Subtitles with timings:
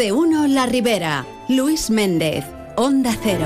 [0.00, 1.26] de uno La Ribera.
[1.46, 3.44] Luis Méndez, Onda Cero.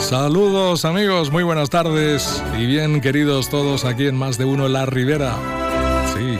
[0.00, 4.86] Saludos amigos, muy buenas tardes y bien queridos todos aquí en Más de Uno La
[4.86, 5.36] Ribera.
[6.16, 6.36] Sí,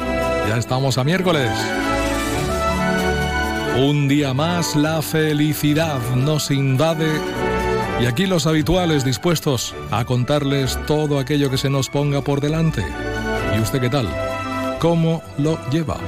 [0.48, 1.52] ya estamos a miércoles.
[3.78, 7.12] Un día más la felicidad nos invade
[8.02, 12.84] y aquí los habituales dispuestos a contarles todo aquello que se nos ponga por delante.
[13.56, 14.08] ¿Y usted qué tal?
[14.80, 15.98] ¿Cómo lo lleva?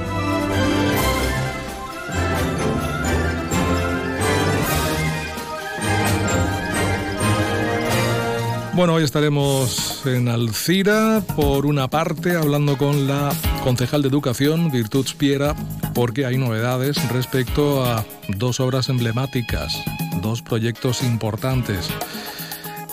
[8.73, 15.13] Bueno, hoy estaremos en Alcira, por una parte, hablando con la concejal de Educación, Virtuds
[15.13, 15.55] Piera,
[15.93, 19.81] porque hay novedades respecto a dos obras emblemáticas,
[20.21, 21.89] dos proyectos importantes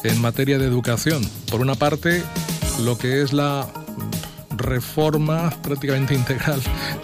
[0.05, 1.23] en materia de educación.
[1.51, 2.23] Por una parte,
[2.81, 3.69] lo que es la
[4.57, 6.61] reforma prácticamente integral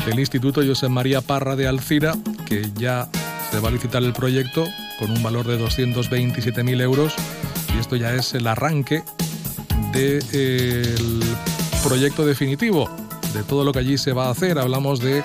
[0.06, 2.14] del Instituto José María Parra de Alcira,
[2.46, 3.08] que ya
[3.50, 4.66] se va a licitar el proyecto
[4.98, 7.14] con un valor de 227.000 euros
[7.74, 9.02] y esto ya es el arranque
[9.92, 11.22] del
[11.82, 12.90] proyecto definitivo
[13.32, 14.58] de todo lo que allí se va a hacer.
[14.58, 15.22] Hablamos de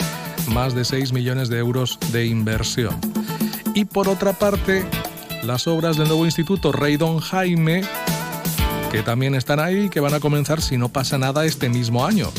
[0.49, 3.12] más de 6 millones de euros de inversión.
[3.75, 4.85] Y por otra parte,
[5.43, 7.81] las obras del nuevo instituto Rey Don Jaime,
[8.91, 12.29] que también están ahí, que van a comenzar si no pasa nada este mismo año.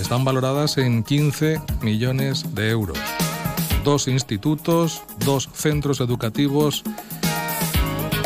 [0.00, 2.98] Están valoradas en 15 millones de euros.
[3.82, 6.84] Dos institutos, dos centros educativos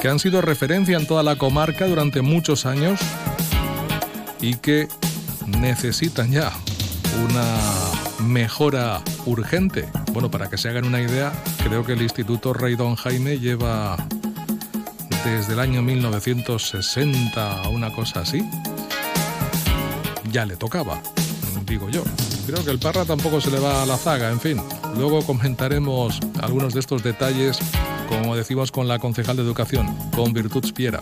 [0.02, 3.00] que han sido referencia en toda la comarca durante muchos años
[4.40, 4.88] y que
[5.46, 6.52] necesitan ya
[7.24, 9.88] una mejora urgente.
[10.12, 11.32] Bueno, para que se hagan una idea,
[11.64, 13.96] creo que el Instituto Rey Don Jaime lleva
[15.24, 18.48] desde el año 1960 una cosa así.
[20.30, 21.00] Ya le tocaba,
[21.66, 22.04] digo yo.
[22.46, 24.60] Creo que el Parra tampoco se le va a la zaga, en fin.
[24.96, 27.60] Luego comentaremos algunos de estos detalles
[28.18, 31.00] como decimos con la concejal de Educación, con Virtuds Piera.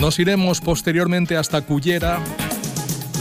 [0.00, 2.20] Nos iremos posteriormente hasta Cullera.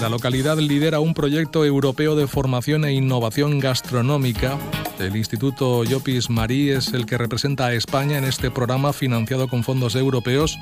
[0.01, 4.57] La localidad lidera un proyecto europeo de formación e innovación gastronómica.
[4.97, 9.63] El Instituto Llopis Marí es el que representa a España en este programa financiado con
[9.63, 10.57] fondos europeos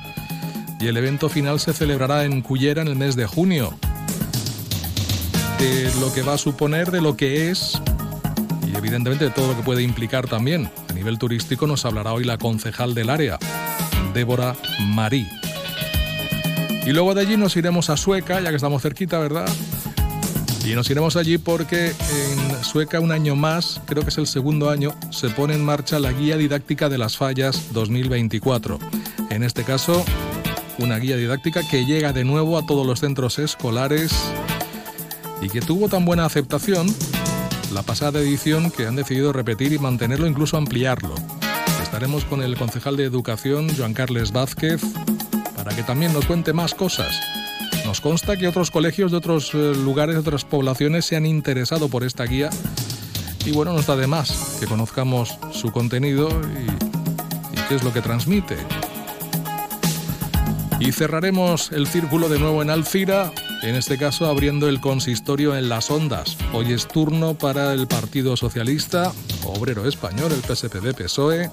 [0.78, 3.72] y el evento final se celebrará en Cullera en el mes de junio.
[5.58, 7.80] De lo que va a suponer de lo que es
[8.70, 10.70] y evidentemente de todo lo que puede implicar también.
[10.90, 13.38] A nivel turístico nos hablará hoy la concejal del área,
[14.12, 15.26] Débora Marí.
[16.86, 19.48] Y luego de allí nos iremos a Sueca, ya que estamos cerquita, ¿verdad?
[20.64, 24.70] Y nos iremos allí porque en Sueca un año más, creo que es el segundo
[24.70, 28.78] año, se pone en marcha la Guía Didáctica de las Fallas 2024.
[29.30, 30.04] En este caso,
[30.78, 34.12] una guía didáctica que llega de nuevo a todos los centros escolares
[35.42, 36.86] y que tuvo tan buena aceptación
[37.72, 41.14] la pasada edición que han decidido repetir y mantenerlo, incluso ampliarlo.
[41.82, 44.82] Estaremos con el concejal de Educación, Joan Carles Vázquez,
[45.62, 47.20] para que también nos cuente más cosas.
[47.84, 51.90] Nos consta que otros colegios de otros eh, lugares, de otras poblaciones se han interesado
[51.90, 52.48] por esta guía
[53.44, 57.92] y bueno, no está de más que conozcamos su contenido y, y qué es lo
[57.92, 58.56] que transmite.
[60.78, 63.30] Y cerraremos el círculo de nuevo en Alcira
[63.62, 66.38] en este caso abriendo el consistorio en las ondas.
[66.54, 69.12] Hoy es turno para el Partido Socialista,
[69.44, 71.50] Obrero Español, el PSPD-PSOE,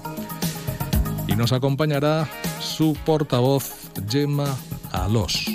[1.28, 2.28] y nos acompañará
[2.60, 4.56] su portavoz, Gemma
[4.90, 5.46] Alós.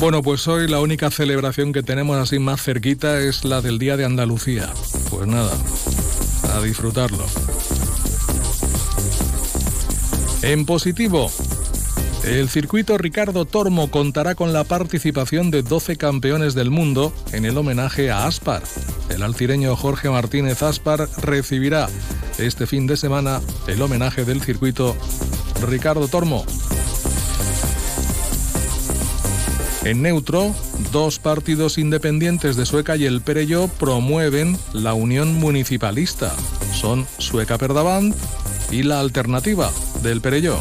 [0.00, 3.96] Bueno, pues hoy la única celebración que tenemos así más cerquita es la del Día
[3.96, 4.72] de Andalucía.
[5.10, 5.52] Pues nada,
[6.54, 7.26] a disfrutarlo.
[10.42, 11.32] En positivo,
[12.24, 17.58] el circuito Ricardo Tormo contará con la participación de 12 campeones del mundo en el
[17.58, 18.62] homenaje a Aspar.
[19.08, 21.88] El alcireño Jorge Martínez Aspar recibirá
[22.38, 24.96] este fin de semana el homenaje del circuito
[25.66, 26.46] Ricardo Tormo.
[29.84, 30.54] En neutro,
[30.92, 36.34] dos partidos independientes de Sueca y el Perello promueven la unión municipalista.
[36.74, 38.14] Son Sueca Perdavant
[38.70, 39.70] y la alternativa
[40.02, 40.58] del Perello.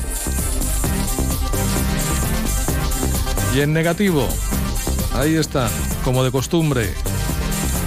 [3.55, 4.27] Y en negativo,
[5.13, 5.71] ahí están,
[6.03, 6.93] como de costumbre,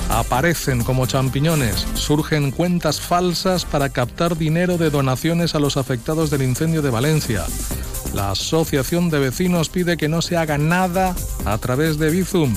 [0.08, 6.42] aparecen como champiñones, surgen cuentas falsas para captar dinero de donaciones a los afectados del
[6.42, 7.44] incendio de Valencia.
[8.14, 11.14] La Asociación de Vecinos pide que no se haga nada
[11.44, 12.54] a través de Bizum.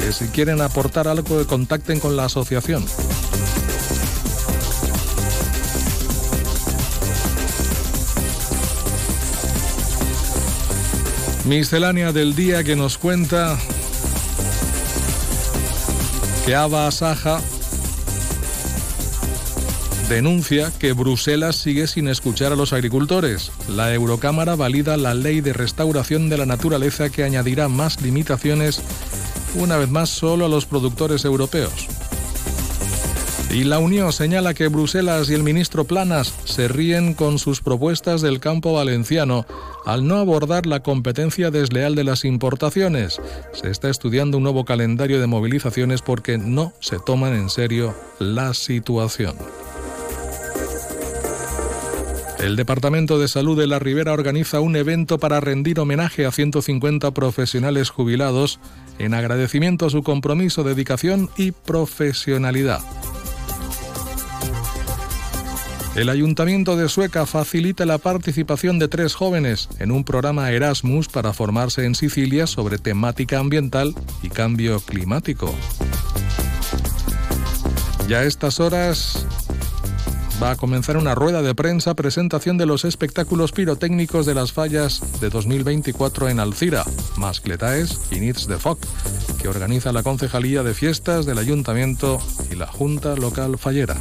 [0.00, 2.84] Que si quieren aportar algo, contacten con la asociación.
[11.44, 13.58] Miscelánea del día que nos cuenta
[16.46, 17.40] que Aba Asaja
[20.12, 23.50] denuncia que Bruselas sigue sin escuchar a los agricultores.
[23.66, 28.82] La Eurocámara valida la ley de restauración de la naturaleza que añadirá más limitaciones,
[29.54, 31.88] una vez más solo a los productores europeos.
[33.50, 38.20] Y la Unión señala que Bruselas y el ministro Planas se ríen con sus propuestas
[38.20, 39.46] del campo valenciano
[39.86, 43.18] al no abordar la competencia desleal de las importaciones.
[43.54, 48.52] Se está estudiando un nuevo calendario de movilizaciones porque no se toman en serio la
[48.52, 49.36] situación.
[52.42, 57.12] El Departamento de Salud de la Ribera organiza un evento para rendir homenaje a 150
[57.12, 58.58] profesionales jubilados
[58.98, 62.80] en agradecimiento a su compromiso, dedicación y profesionalidad.
[65.94, 71.32] El Ayuntamiento de Sueca facilita la participación de tres jóvenes en un programa Erasmus para
[71.32, 75.54] formarse en Sicilia sobre temática ambiental y cambio climático.
[78.08, 79.26] Ya a estas horas
[80.42, 85.00] va a comenzar una rueda de prensa presentación de los espectáculos pirotécnicos de las fallas
[85.20, 86.84] de 2024 en Alcira,
[87.16, 88.80] Mascletaes y Nits de Foc,
[89.40, 93.96] que organiza la Concejalía de Fiestas del Ayuntamiento y la Junta Local Fallera.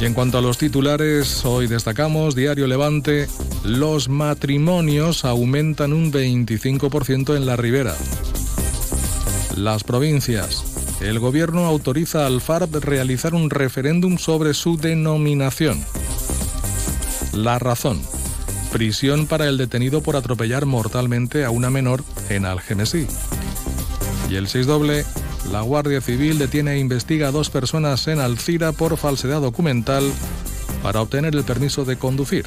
[0.00, 3.26] Y en cuanto a los titulares, hoy destacamos Diario Levante,
[3.64, 7.94] los matrimonios aumentan un 25% en la ribera.
[9.56, 10.64] Las provincias.
[11.00, 15.84] El gobierno autoriza al FARP realizar un referéndum sobre su denominación.
[17.32, 18.00] La razón.
[18.72, 23.06] Prisión para el detenido por atropellar mortalmente a una menor en Algemesí.
[24.30, 25.04] Y el 6 doble,
[25.52, 30.04] la Guardia Civil detiene e investiga a dos personas en Alcira por falsedad documental
[30.82, 32.46] para obtener el permiso de conducir.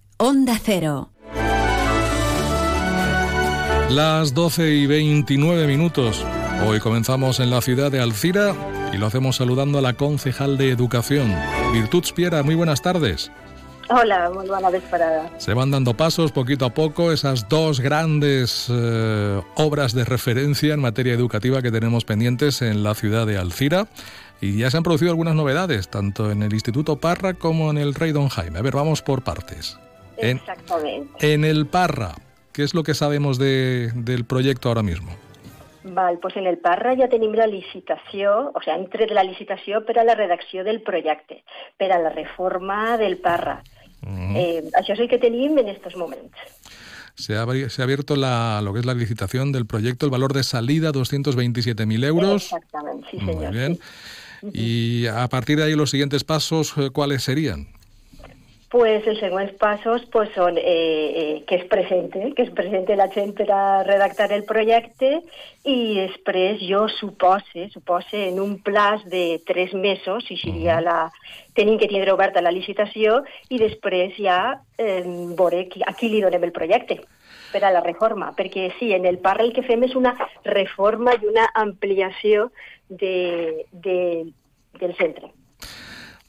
[0.23, 1.09] Onda Cero.
[3.89, 6.23] Las 12 y 29 minutos.
[6.63, 8.53] Hoy comenzamos en la ciudad de Alcira
[8.93, 11.33] y lo hacemos saludando a la concejal de Educación,
[11.73, 12.43] Virtud Piera.
[12.43, 13.31] Muy buenas tardes.
[13.89, 15.27] Hola, muy buena vesprada.
[15.39, 20.81] Se van dando pasos poquito a poco esas dos grandes eh, obras de referencia en
[20.81, 23.87] materia educativa que tenemos pendientes en la ciudad de Alcira.
[24.39, 27.95] Y ya se han producido algunas novedades, tanto en el Instituto Parra como en el
[27.95, 28.59] Rey Don Jaime.
[28.59, 29.79] A ver, vamos por partes.
[30.17, 31.33] Exactamente.
[31.33, 32.13] En el Parra,
[32.53, 35.11] ¿qué es lo que sabemos de, del proyecto ahora mismo?
[35.83, 39.97] Val, doncs en el Parra ja tenim la licitació, o hem tret la licitació per
[39.97, 41.41] a la redacció del projecte,
[41.77, 43.61] per a la reforma del Parra.
[44.01, 44.35] Mm.
[44.37, 46.37] Eh, això és el que tenim en estos moments.
[47.15, 50.33] Se ha, se ha abierto la, lo que es la licitación del proyecto, el valor
[50.33, 52.43] de salida 227.000 euros.
[52.43, 53.35] Exactamente, sí, señor.
[53.35, 53.79] Muy bien.
[54.41, 54.49] Sí.
[54.53, 57.67] Y a partir de ahí los siguientes pasos, eh, ¿cuáles serían?
[58.71, 63.09] Pues els següents passos pues, són eh, eh, que es presente, que es presente la
[63.11, 65.09] gent per a redactar el projecte
[65.67, 71.09] i després jo supose, supose en un plaç de tres mesos, i seria la...
[71.51, 74.37] tenim que tindre oberta la licitació i després ja
[74.79, 77.01] eh, veure qui, a qui li donem el projecte
[77.51, 80.15] per a la reforma, perquè sí, en el Parra el que fem és una
[80.47, 82.53] reforma i una ampliació
[82.87, 84.31] de, de,
[84.79, 85.33] del centre.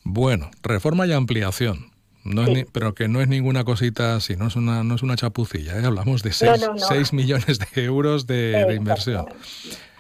[0.03, 1.92] Bueno, reforma y ampliación.
[2.25, 2.51] No Sí.
[2.53, 5.17] es ni- pero que no es ninguna cosita así, no es una, no es una
[5.17, 5.85] chapucilla, ¿eh?
[5.85, 7.03] hablamos de 6 no, no.
[7.13, 9.27] millones de euros de, de inversión.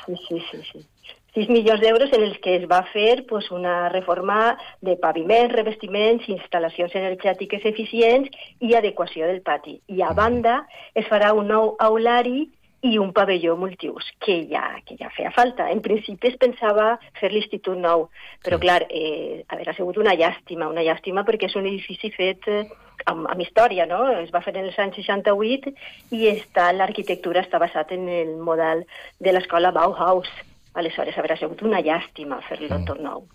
[0.06, 0.86] Sí, sí, sí, sí.
[1.34, 6.28] 6 milions d'euros en els que es va fer pues, una reforma de paviments, revestiments,
[6.28, 8.28] instal·lacions energètiques eficients
[8.60, 9.80] i adequació del pati.
[9.88, 12.50] I a banda es farà un nou aulari
[12.82, 15.70] i un pavelló multiús, que ja, que ja feia falta.
[15.70, 18.08] En principi es pensava fer l'Institut Nou,
[18.42, 18.60] però Sí.
[18.66, 22.48] clar, eh, a veure, ha sigut una llàstima, una llàstima perquè és un edifici fet
[22.48, 22.68] eh,
[23.06, 24.08] amb, amb història, no?
[24.18, 25.72] Es va fer en els anys 68
[26.10, 28.84] i està, l'arquitectura està basat en el model
[29.20, 30.28] de l'escola Bauhaus.
[30.74, 33.26] Aleshores, habrá sigut una llàstima fer-lo tot nou.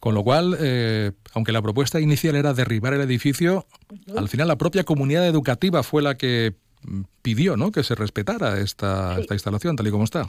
[0.00, 3.64] Con lo cual, eh, aunque la propuesta inicial era derribar el edificio,
[4.14, 6.63] al final la propia comunidad educativa fue la que mm,
[7.22, 7.70] pidió ¿no?
[7.72, 9.20] que se respetara esta, Sí.
[9.22, 10.24] esta instalación tal y como está.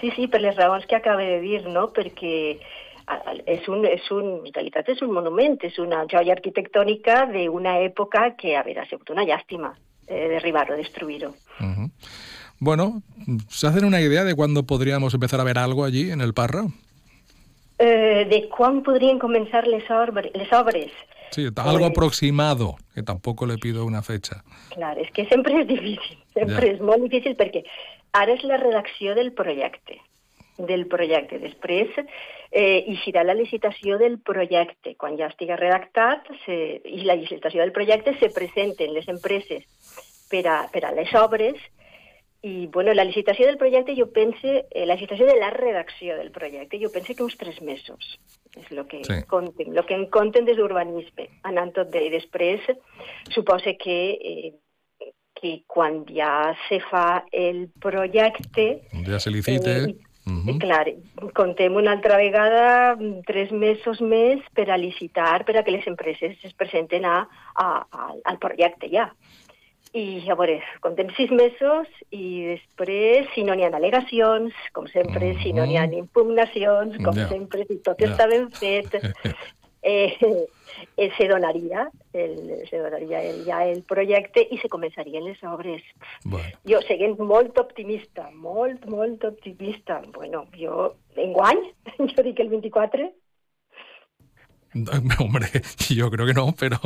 [0.00, 1.92] Sí, sí, per les raons que acaba de dir, no?
[1.92, 2.58] Perquè
[3.06, 7.78] a- és un, és un, en realitat és un monument, és una joia arquitectònica d'una
[7.80, 9.72] època que, sigut una llàstima
[10.06, 11.34] eh, derribar-ho, destruir-ho.
[11.60, 11.90] Ujú.
[12.60, 13.02] Bueno,
[13.48, 16.64] ¿se hacen una idea de cuándo podríamos empezar a ver algo allí en el Parra?
[17.78, 20.90] Eh, de quan podrien començar les, obres, les obres?
[21.30, 24.42] Sí, algo aproximado, que tampoco le pido una fecha.
[24.74, 26.72] Clar, és que sempre és difícil, sempre Ja.
[26.74, 27.64] és molt difícil perquè
[28.12, 30.00] ara és la redacció del projecte,
[30.58, 31.38] del projecte.
[31.38, 31.88] Després
[32.50, 34.96] eh, eixirà la licitació del projecte.
[34.96, 39.64] Quan ja estigui redactat se, i la licitació del projecte se presenten les empreses
[40.30, 41.56] per a, per a les obres
[42.42, 46.30] i bueno, la licitació del projecte jo pense, eh, la licitació de la redacció del
[46.30, 48.18] projecte, jo pense que uns tres mesos
[48.56, 49.22] és el que Sí.
[49.26, 52.06] compten, el que en compten des d'urbanisme, anant tot bé.
[52.06, 52.60] I després
[53.30, 54.54] supose que eh,
[55.40, 59.76] que quan ja se fa el projecte Ya se licite.
[59.84, 59.96] Eh,
[60.28, 60.58] Ujú.
[60.58, 60.92] Clar,
[61.32, 66.36] contem una altra vegada tres mesos més per a licitar, per a que les empreses
[66.44, 67.22] es presenten a,
[67.54, 69.06] a, a, al projecte ja.
[69.98, 75.50] I llavors, contem sis mesos i després, si no n'hi ha al·legacions, com sempre, si
[75.56, 77.28] no n'hi ha impugnacions, com Ja.
[77.32, 78.12] sempre, si tot Ja.
[78.12, 78.94] està ben fet,
[79.82, 80.14] eh,
[80.96, 82.36] eh, se donaria, el,
[82.70, 85.82] se donaria el, ja el projecte i se començarien les obres.
[86.24, 86.50] Bueno.
[86.68, 90.02] Jo seguint molt optimista, molt, molt optimista.
[90.14, 91.64] Bueno, jo, enguany,
[92.14, 93.10] jo dic el 24,
[95.18, 95.48] Hombre,
[95.88, 96.78] yo creo que no, pero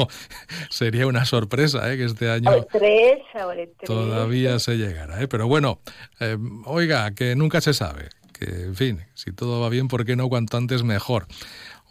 [0.71, 1.97] sería una sorpresa ¿eh?
[1.97, 3.87] que este año el 3, o el 3.
[3.87, 5.21] todavía se llegara.
[5.21, 5.29] ¿eh?
[5.29, 5.81] Pero bueno,
[6.21, 8.09] eh, oiga, que nunca se sabe.
[8.33, 11.27] Que, en fin, si todo va bien, ¿por qué no cuanto antes mejor?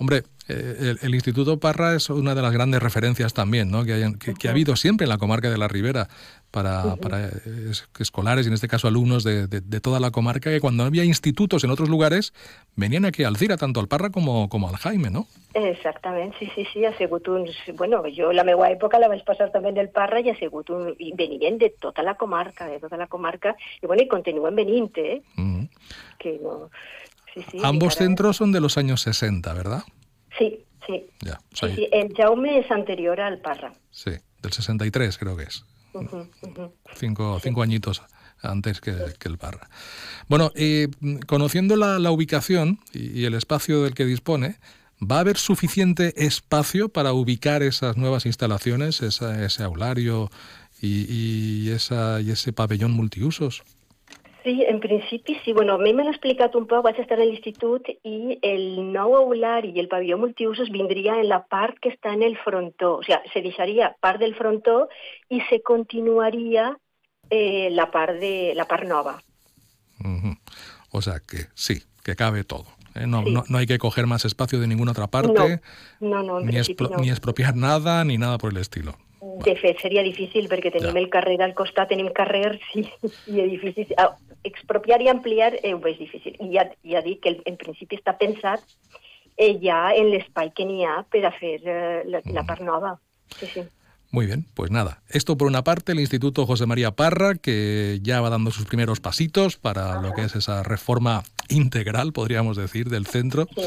[0.02, 3.86] Hombre, eh, el, el Instituto Parra es una de las grandes referencias también, ¿no?
[3.86, 6.08] Que, hayan- que, que ha habido siempre en la comarca de la Ribera
[6.50, 7.32] para, para eh,
[7.70, 10.84] es- escolares y en este caso alumnos de, de- de toda la comarca, que cuando
[10.86, 12.34] había institutos en otros lugares
[12.76, 15.28] venían aquí al Cira, tanto al Parra como, como al Jaime, ¿no?
[15.54, 17.52] Exactament, sí, sí, sí, ha sigut uns...
[17.78, 20.72] Bueno, jo la meva època la vaig passar també en el Parra i ha sigut
[20.74, 20.96] un...
[20.98, 23.54] I venien de tota la comarca, de tota la comarca,
[23.84, 25.22] i bueno, i continuen venint, eh?
[25.38, 25.68] Mm.
[26.18, 26.72] Que no...
[27.34, 29.84] Sí, sí, Ambos centros son de los años 60, ¿verdad?
[30.38, 31.06] Sí, sí.
[31.22, 33.74] Ya, o Sí, sea, sí, el Jaume és anterior al Parra.
[33.92, 34.12] sí,
[34.42, 35.64] del 63 creo que es.
[36.96, 38.02] Cinco, cinco añitos
[38.42, 39.70] antes que, que el Parra.
[40.28, 40.88] Bueno, eh,
[41.28, 44.58] conociendo la, la ubicación y, y el espacio del que dispone,
[45.00, 50.30] ¿va a haber suficiente espacio para ubicar esas nuevas instalaciones, esa- ese aulario
[50.82, 51.06] y,
[51.68, 53.64] y esa, y ese pabellón multiusos?
[54.44, 55.54] Sí, en principi sí.
[55.54, 59.70] Bueno, a mi m'han explicat un poc, vaig estar a l'institut i el nou aulari
[59.76, 62.96] i el pavelló multiusos vindria en la part que està en el frontó.
[62.98, 64.88] O sigui, se deixaria part del frontó
[65.30, 66.72] i se continuaria
[67.30, 69.22] eh, la, part de, la part nova.
[70.92, 72.66] O sea que sí, que cabe todo.
[72.96, 73.06] ¿eh?
[73.06, 73.32] No, Sí.
[73.32, 75.62] no, no hay que coger más espacio de ninguna otra parte,
[76.00, 76.98] No, no, en ni, expro- no.
[76.98, 78.96] ni expropiar nada, ni nada por el estilo.
[79.22, 81.00] De fet, seria difícil perquè tenim Ja.
[81.00, 82.88] el carrer al costat, tenim carrers i,
[83.28, 83.94] i edificis.
[83.98, 86.34] Ah, Expropiar i ampliar eh, ho veig difícil.
[86.42, 88.64] I ja, ja dic que en principi està pensat
[89.38, 92.96] eh, ja en l'espai que n'hi ha per a fer eh, la, la part nova.
[93.38, 93.62] Sí, sí.
[94.10, 95.04] Muy bien, pues nada.
[95.10, 99.00] Esto por una parte, el Instituto José María Parra, que ya va dando sus primeros
[99.00, 103.48] pasitos para lo que es esa reforma integral, podríamos decir, del centro.
[103.56, 103.62] sí.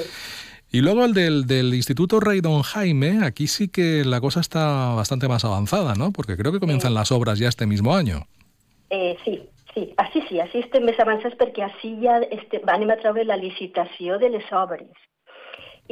[0.75, 4.93] Y luego el del, del Instituto Rey Don Jaime, aquí sí que la cosa está
[4.97, 6.11] bastante más avanzada, ¿no?
[6.11, 8.26] Porque creo que comienzan las obras ya este mismo año.
[8.90, 9.40] Eh, sí,
[9.73, 13.37] sí, així sí, així estem més avançats perquè així ja este, anem a treure la
[13.38, 14.90] licitació de les obres.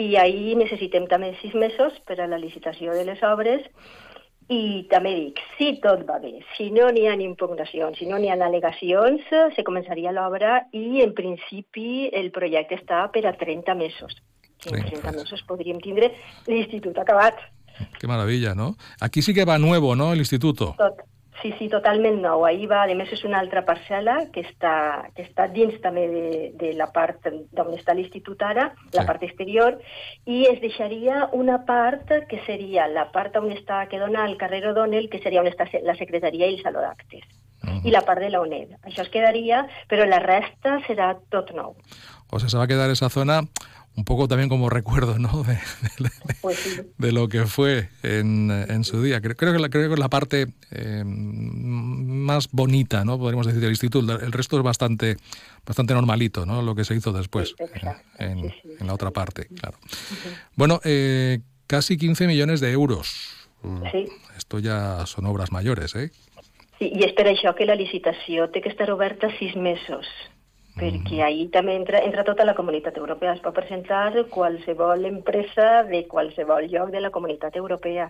[0.03, 3.71] I ahir necessitem també sis mesos per a la licitació de les obres
[4.51, 8.35] i també dic, si tot va bé, si no n'hi ha impugnacions, si no n'hi
[8.35, 14.19] ha al·legacions, se començaria l'obra i en principi el projecte està per a 30 mesos.
[14.71, 16.13] I en 30 mesos podríem tindre
[16.47, 17.35] l'institut acabat.
[17.99, 18.77] Qué maravilla, ¿no?
[19.01, 20.13] Aquí sí que va nuevo, ¿no?
[20.13, 20.75] El instituto.
[20.79, 21.01] Tot,
[21.43, 22.45] sí, sí, totalment nou.
[22.47, 26.53] Ahir va, a més, és una altra parcel·la que està, que està dins també de,
[26.61, 29.07] de la part d'on està l'institut ara, la Sí.
[29.09, 29.81] part exterior,
[30.27, 34.63] i es deixaria una part que seria la part on està, que dona al carrer
[34.69, 37.25] O'Donnell, que seria on està la secretaria i el saló d'actes.
[37.63, 37.89] Ujú.
[37.89, 38.77] I la part de la UNED.
[38.83, 41.77] Això es quedaria, però la resta serà tot nou.
[42.31, 43.43] O sea, se va quedar esa zona
[43.95, 45.43] un poco también como recuerdo, ¿no?
[45.47, 49.21] De, de- Pues de lo que fue en, en su día.
[49.21, 53.19] Creo, creo que la, creo que es la parte eh, más bonita, ¿no?
[53.19, 54.19] Podríamos decir, del instituto.
[54.21, 55.17] El resto es bastante,
[55.67, 56.63] bastante normalito, ¿no?
[56.63, 57.55] Lo que se hizo después
[58.19, 59.77] en, la otra parte, claro.
[60.57, 63.15] Bueno, eh, casi 15 millones de euros.
[63.63, 64.07] Mm, Sí.
[64.37, 66.11] Esto ya son obras mayores, ¿eh?
[66.81, 70.09] Sí, i és per això que la licitació té que estar oberta sis mesos,
[70.79, 73.35] perquè ahir també entra, entra tota la comunitat europea.
[73.37, 78.09] Es pot presentar qualsevol empresa de qualsevol lloc de la comunitat europea.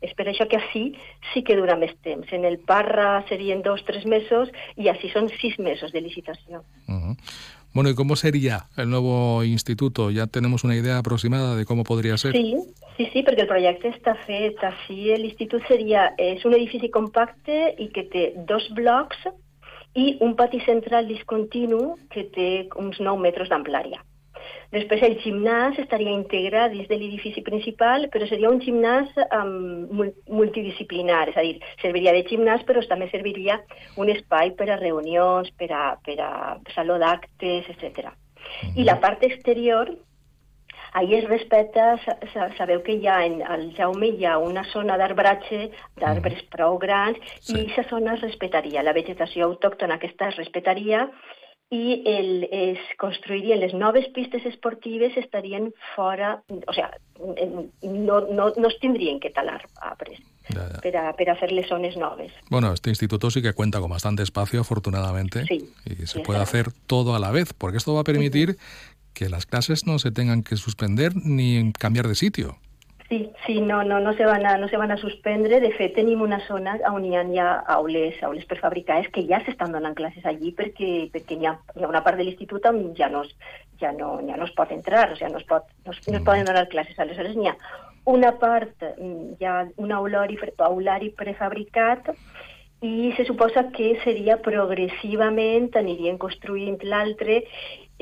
[0.00, 0.84] És per això que així
[1.32, 2.30] sí que dura més temps.
[2.32, 6.64] En el Parra serien dos, tres mesos i així són sis mesos de licitació.
[6.88, 7.16] Ujú.
[7.74, 10.12] Bueno, ¿y cómo sería el nuevo instituto?
[10.12, 12.30] ¿Ya tenemos una idea aproximada de cómo podría ser?
[12.30, 12.54] Sí,
[12.96, 14.62] sí, sí, perquè el projecte està fet.
[14.62, 16.12] Així l'institut seria...
[16.14, 19.26] És un edifici compacte i que té dos blocs
[19.94, 24.02] i un pati central discontinu que té uns 9 metres d'amplària.
[24.74, 29.52] Després el gimnàs estaria integrat dins de l'edifici principal, però seria un gimnàs um,
[29.94, 33.60] mul- multidisciplinar, és a dir, serviria de gimnàs, però també serviria
[33.96, 36.32] un espai per a reunions, per a, per a
[36.74, 38.10] saló d'actes, etc.
[38.74, 39.94] I la part exterior
[40.94, 44.62] Ahir es respecta, sa- sa- sabeu que hi ha en el Jaume hi ha una
[44.72, 47.52] zona d'arbratge, d'arbres prou grans, Sí.
[47.56, 51.10] i aquesta zona es respectaria, la vegetació autòctona aquesta es respectaria
[51.70, 58.68] i el, es construirien les noves pistes esportives estarien fora, o sigui, no, no, no
[58.68, 60.80] es tindrien que talar arbres Ya, ya.
[60.84, 62.30] per a, per a fer les zones noves.
[62.50, 66.66] Bueno, este instituto sí que cuenta con bastante espacio, afortunadamente, Sí, y se puede hacer
[66.86, 68.56] todo a la vez, porque esto va a permitir
[69.14, 72.58] que las clases no se tengan que suspender ni cambiar de sitio.
[73.08, 75.60] Sí, sí, no, no, no, se van a, no se van a suspendre.
[75.60, 80.24] De fet, tenim una zona on hi aules, aules prefabricades que ja s'estan donant classes
[80.24, 81.52] allí perquè, perquè hi,
[81.84, 83.36] una part de l'institut on ja no, es,
[83.98, 86.48] no, ja no es entrar, o sigui, no es, pot, no es, no es poden
[86.48, 86.98] donar classes.
[86.98, 87.56] Aleshores n'hi ha
[88.04, 92.10] una part, mm, hi ha un aulari, aulari prefabricat
[92.84, 97.42] i se suposa que seria progressivament, anirien construint l'altre,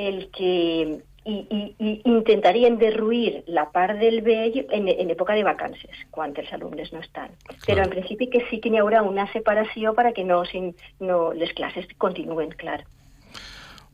[0.02, 5.44] el que i, i, i intentarien derruir la part del vell en, en època de
[5.46, 7.30] vacances, quan els alumnes no estan.
[7.62, 11.52] Però en principi que sí que n'hi haurà una separació perquè no, sin- no, les
[11.54, 12.82] classes continuen, clar.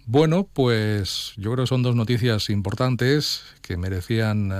[0.07, 4.51] Bueno, pues yo creo que son dos noticias importantes que merecían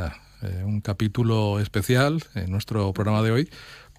[0.43, 3.49] eh, un capítulo especial en nuestro programa de hoy,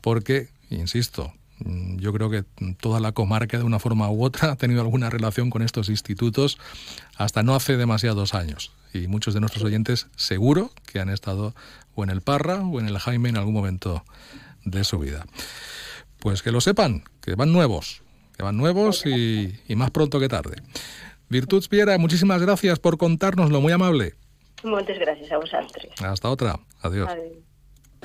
[0.03, 2.43] porque, insisto, yo creo que
[2.79, 6.57] toda la comarca de una forma u otra ha tenido alguna relación con estos institutos
[7.15, 8.71] hasta no hace demasiados años.
[8.93, 11.53] Y muchos de nuestros oyentes seguro que han estado
[11.95, 14.03] o en el Parra o en el Jaime en algún momento
[14.65, 15.25] de su vida.
[16.19, 18.01] Pues que lo sepan, que van nuevos,
[18.35, 20.61] que van nuevos y, y más pronto que tarde.
[21.29, 24.15] Virtuts Piera, muchísimas gracias por contárnoslo, muy amable.
[24.63, 25.93] Moltes gràcies a vosaltres.
[26.01, 27.09] Hasta otra, adiós.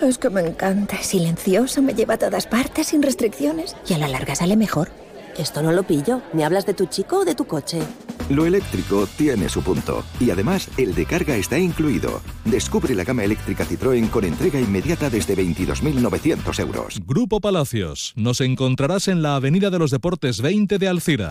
[0.00, 0.96] Es que me encanta.
[0.96, 4.90] Es silencioso, me lleva a todas partes sin restricciones y a la larga sale mejor.
[5.38, 6.22] Esto no lo pillo.
[6.32, 7.80] ¿Me hablas de tu chico o de tu coche?
[8.28, 10.04] Lo eléctrico tiene su punto.
[10.20, 12.20] Y además, el de carga está incluido.
[12.44, 17.00] Descubre la gama eléctrica Citroën con entrega inmediata desde 22.900 euros.
[17.06, 18.12] Grupo Palacios.
[18.16, 21.30] Nos encontrarás en la Avenida de los Deportes 20 de Alcira.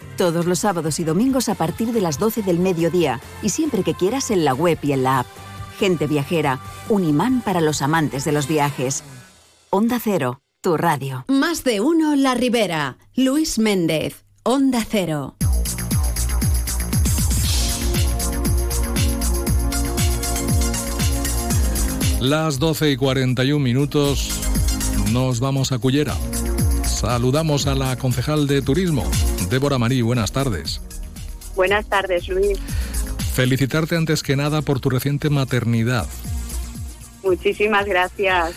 [0.21, 3.95] Todos los sábados y domingos a partir de las 12 del mediodía y siempre que
[3.95, 5.25] quieras en la web y en la app.
[5.79, 9.03] Gente viajera, un imán para los amantes de los viajes.
[9.71, 11.25] Onda Cero, tu radio.
[11.27, 12.99] Más de uno La Ribera.
[13.15, 15.37] Luis Méndez, Onda Cero.
[22.19, 24.29] Las 12 y 41 minutos
[25.11, 26.15] nos vamos a Cullera.
[26.85, 29.03] Saludamos a la concejal de Turismo,
[29.51, 30.01] Débora Marí.
[30.01, 30.81] Buenas tardes.
[31.55, 32.57] Buenas tardes, Luis.
[33.33, 36.07] Felicitarte antes que nada por tu reciente maternidad.
[37.23, 38.55] Muchísimas gracias.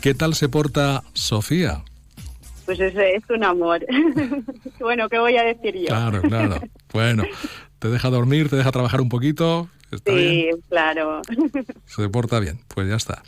[0.00, 1.82] ¿Qué tal se porta Sofía?
[2.66, 3.84] Pues es, es un amor.
[4.80, 5.86] bueno, ¿qué voy a decir yo?
[5.86, 6.60] Claro, claro.
[6.92, 7.24] Bueno,
[7.78, 9.68] te deja dormir, te deja trabajar un poquito.
[9.92, 10.56] ¿Está sí, bien?
[10.68, 11.22] claro.
[11.86, 13.22] Se porta bien, pues ya está.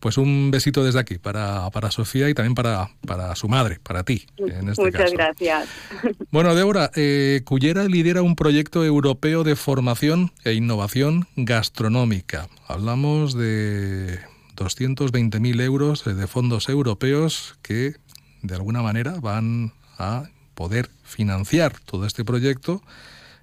[0.00, 4.04] Pues un besito desde aquí para, para Sofía y también para, para su madre, para
[4.04, 5.14] ti, en este Muchas caso.
[5.14, 5.68] gracias.
[6.30, 12.48] Bueno, Débora, eh, Cullera lidera un proyecto europeo de formación e innovación gastronómica.
[12.66, 14.18] Hablamos de
[14.56, 17.96] 220.000 euros eh, de fondos europeos que,
[18.42, 22.82] de alguna manera, van a poder financiar todo este proyecto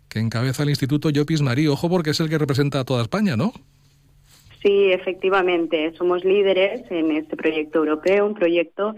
[0.09, 1.67] que encabeza el Instituto Llopis Marí.
[1.67, 3.51] Ojo porque es el que representa a toda España, ¿no?
[4.61, 8.95] Sí, efectivamente, somos líderes en este proyecto europeo, un proyecto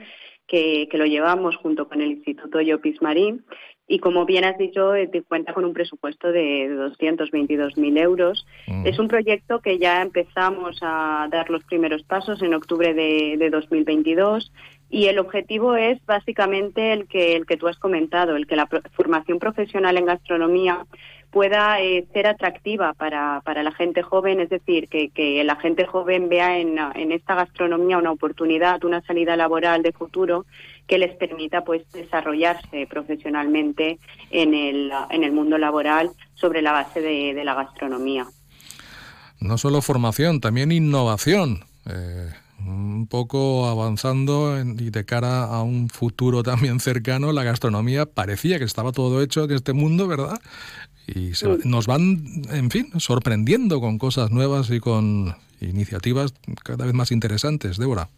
[0.48, 3.44] que, que lo llevamos junto con el Instituto Llopis Marín
[3.88, 8.46] y como bien has dicho, eh, cuenta con un presupuesto de 222.000 euros.
[8.84, 13.50] Es un proyecto que ya empezamos a dar los primeros pasos en octubre de, de
[13.50, 14.52] 2022
[14.90, 18.66] y el objetivo es básicamente el que el que tú has comentado, el que la
[18.68, 20.86] pro- formación profesional en gastronomía
[21.30, 25.86] pueda eh, ser atractiva para, para la gente joven, es decir, que, que la gente
[25.86, 30.46] joven vea en, en esta gastronomía una oportunidad, una salida laboral de futuro
[30.88, 34.00] que les permita pues desarrollarse profesionalmente
[34.32, 38.26] en el, en el mundo laboral sobre la base de, de la gastronomía.
[39.42, 41.66] No solo formación, también innovación.
[41.90, 42.32] Eh,
[42.66, 48.58] un poco avanzando en- y de cara a un futuro también cercano, la gastronomía parecía
[48.58, 50.40] que estaba todo hecho en este mundo, ¿verdad?
[51.08, 56.94] Y se nos van, en fin, sorprendiendo con cosas nuevas y con iniciativas cada vez
[56.94, 58.10] más interesantes, Débora.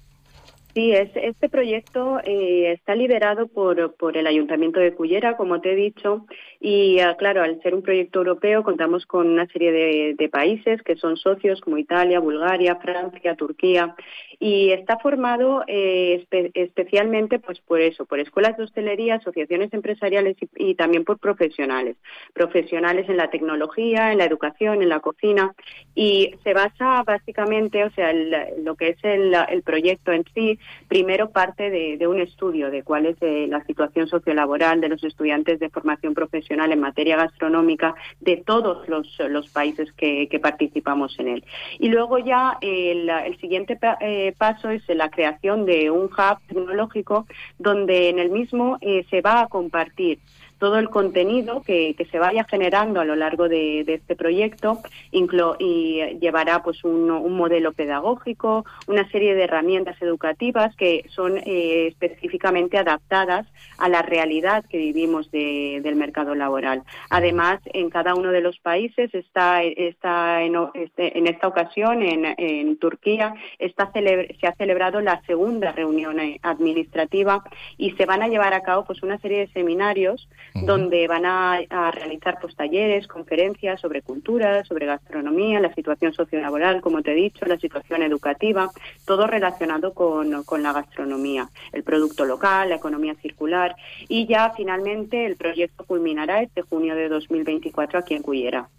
[0.74, 5.74] Sí, es, este proyecto eh, está liderado por, por el Ayuntamiento de Cullera, como te
[5.74, 6.26] he dicho,
[6.62, 10.96] y ah, claro, al ser un proyecto europeo contamos con una serie de, países que
[10.98, 13.96] son socios como Italia, Bulgaria, Francia, Turquía,
[14.40, 20.36] y está formado eh, espe- especialmente pues por eso, por escuelas de hostelería, asociaciones empresariales
[20.56, 21.96] y, también por profesionales,
[22.34, 25.56] profesionales en la tecnología, en la educación, en la cocina,
[25.96, 31.32] y se basa básicamente, o sea, el- lo que es el, proyecto en sí, primero
[31.32, 35.60] parte de, de un estudio de cuál es eh, la situación sociolaboral de los estudiantes
[35.60, 41.44] de formación profesional en materia gastronómica de todos los, países que, participamos en él.
[41.80, 47.28] Y luego ya el, el siguiente eh, paso es la creación de un hub tecnológico
[47.58, 50.20] donde en el mismo eh, se va a compartir
[50.60, 54.80] todo el contenido que, se vaya generando a lo largo de, este proyecto
[55.12, 61.38] inclo- y llevará pues un, un modelo pedagógico, una serie de herramientas educativas que son
[61.38, 66.84] eh, específicamente adaptadas a la realidad que vivimos de- del mercado laboral.
[67.10, 72.78] Además, en cada uno de los países está, está en, este- en esta ocasión en,
[72.78, 77.44] Turquía está se ha celebrado la segunda reunión eh, administrativa
[77.78, 81.60] y se van a llevar a cabo pues una serie de seminarios donde van a,
[81.92, 87.46] realizar pues talleres, conferencias sobre cultura, sobre gastronomía, la situación sociolaboral, como te he dicho,
[87.46, 88.70] la situación educativa,
[89.06, 93.76] todo relacionado con, con la gastronomía, el producto local, la economía circular
[94.08, 98.70] y ya finalmente el proyecto culminará este junio de 2024 aquí en Cullera.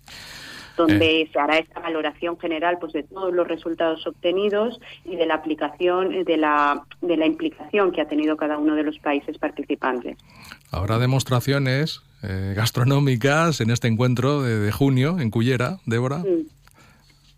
[0.80, 5.34] Donde se hará esta valoración general pues de todos los resultados obtenidos y de la
[5.34, 10.16] aplicación de la de la implicación que ha tenido cada uno de los países participantes.
[10.70, 16.22] Habrá demostraciones eh, gastronómicas en este encuentro de, junio en Cullera, Débora.
[16.22, 16.48] Sí,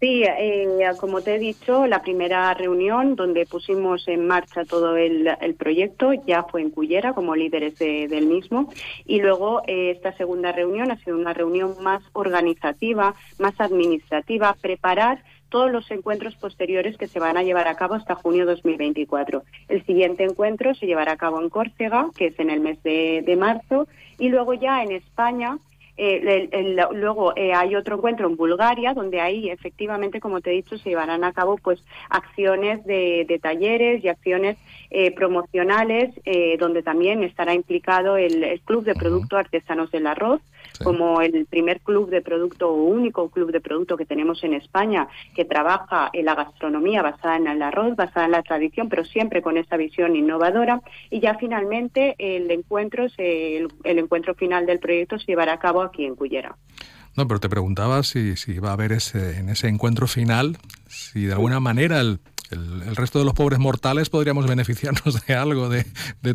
[0.04, 6.12] eh, como te he dicho, la primera reunión donde pusimos en marcha todo el, proyecto
[6.26, 8.68] ya fue en Cullera como líderes del mismo
[9.06, 15.22] y luego eh, esta segunda reunión ha sido una reunión más organizativa, más administrativa, preparar
[15.50, 19.44] todos los encuentros posteriores que se van a llevar a cabo hasta junio 2024.
[19.68, 23.36] El siguiente encuentro se llevará a cabo en Córcega, que es en el mes de
[23.38, 23.86] marzo,
[24.18, 25.58] y luego ya en España
[25.98, 26.48] eh,
[26.92, 30.90] luego eh, hay otro encuentro en Bulgaria, donde ahí efectivamente, como te he dicho, se
[30.90, 34.56] llevarán a cabo pues acciones de, talleres y acciones
[34.90, 36.14] eh, promocionales,
[36.58, 40.40] donde también estará implicado el, Club de Productos Artesanos del Arroz,
[40.82, 45.08] como el primer club de producto o único club de producto que tenemos en España
[45.34, 49.42] que trabaja en la gastronomía basada en el arroz, basada en la tradición, pero siempre
[49.42, 50.82] con esa visión innovadora.
[51.10, 56.04] Y ya finalmente el encuentro, el, encuentro final del proyecto se llevará a cabo aquí
[56.04, 56.56] en Cullera.
[57.16, 60.56] No, pero te preguntaba si, si va a haber ese, en ese encuentro final,
[60.88, 62.20] si de alguna manera el
[62.52, 65.84] el, resto de los pobres mortales podríamos beneficiarnos de algo de,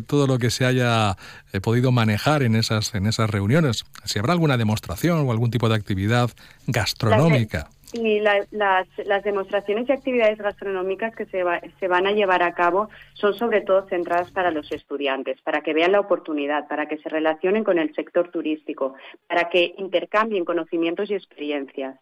[0.06, 1.16] todo lo que se haya
[1.52, 3.84] eh, podido manejar en esas, en esas reuniones.
[4.04, 6.30] Si habrá alguna demostración o algún tipo de actividad
[6.66, 7.68] gastronómica.
[7.92, 11.42] Y las, las, demostraciones y actividades gastronómicas que se,
[11.80, 15.72] se van a llevar a cabo son sobre todo centradas para los estudiantes, para que
[15.72, 18.94] vean la oportunidad, para que se relacionen con el sector turístico,
[19.26, 21.96] para que intercambien conocimientos y experiencias.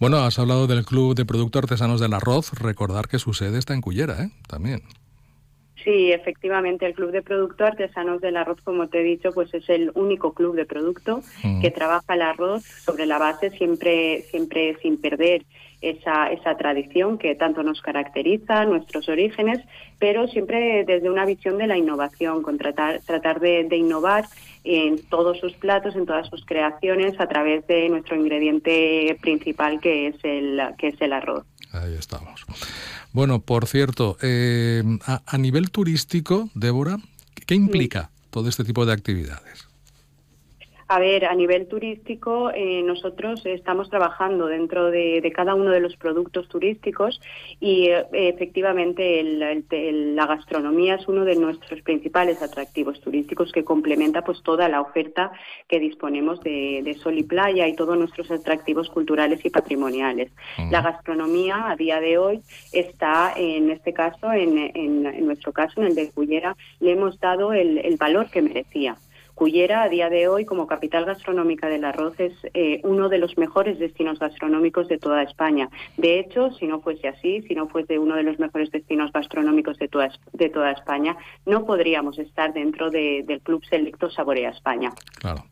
[0.00, 2.52] Bueno, has hablado del Club de Productos Artesanos del Arroz.
[2.52, 4.30] Recordar que su sede está en Cullera, ¿eh?
[4.48, 4.82] También.
[5.84, 9.68] Sí, efectivamente, el Club de Productos Artesanos del Arroz, como te he dicho, pues es
[9.68, 11.60] el único club de producto mm.
[11.60, 15.42] que trabaja el arroz sobre la base siempre, siempre sin perder
[15.82, 19.60] esa, esa tradición que tanto nos caracteriza, nuestros orígenes,
[19.98, 24.24] pero siempre desde una visión de la innovación, con tratar, tratar de, de innovar
[24.64, 30.06] en todos sus platos, en todas sus creaciones, a través de nuestro ingrediente principal que
[30.06, 31.44] es el, que es el arroz.
[31.74, 32.44] Ahí estamos.
[33.12, 36.98] Bueno, por cierto, eh, a, nivel turístico, Débora,
[37.46, 39.66] ¿qué implica todo este tipo de actividades?
[40.86, 45.96] A ver, a nivel turístico, eh, nosotros estamos trabajando dentro de, cada uno de los
[45.96, 47.20] productos turísticos
[47.58, 54.42] y eh, efectivamente la gastronomía es uno de nuestros principales atractivos turísticos que complementa pues
[54.42, 55.32] toda la oferta
[55.68, 60.30] que disponemos de, sol y playa y todos nuestros atractivos culturales y patrimoniales.
[60.70, 62.42] La gastronomía a día de hoy
[62.72, 67.96] está, en este caso, en, nuestro caso, en el de Cullera, le hemos dado el
[67.98, 68.96] valor que merecía.
[69.34, 73.36] Cuyera, a día de hoy, como capital gastronómica del arroz, es eh, uno de los
[73.36, 75.68] mejores destinos gastronómicos de toda España.
[75.96, 79.76] De hecho, si no fuese así, si no fuese uno de los mejores destinos gastronómicos
[79.78, 81.16] de toda, de toda España,
[81.46, 84.92] no podríamos estar dentro del Club Selecto Saborea España.
[85.18, 85.44] Claro.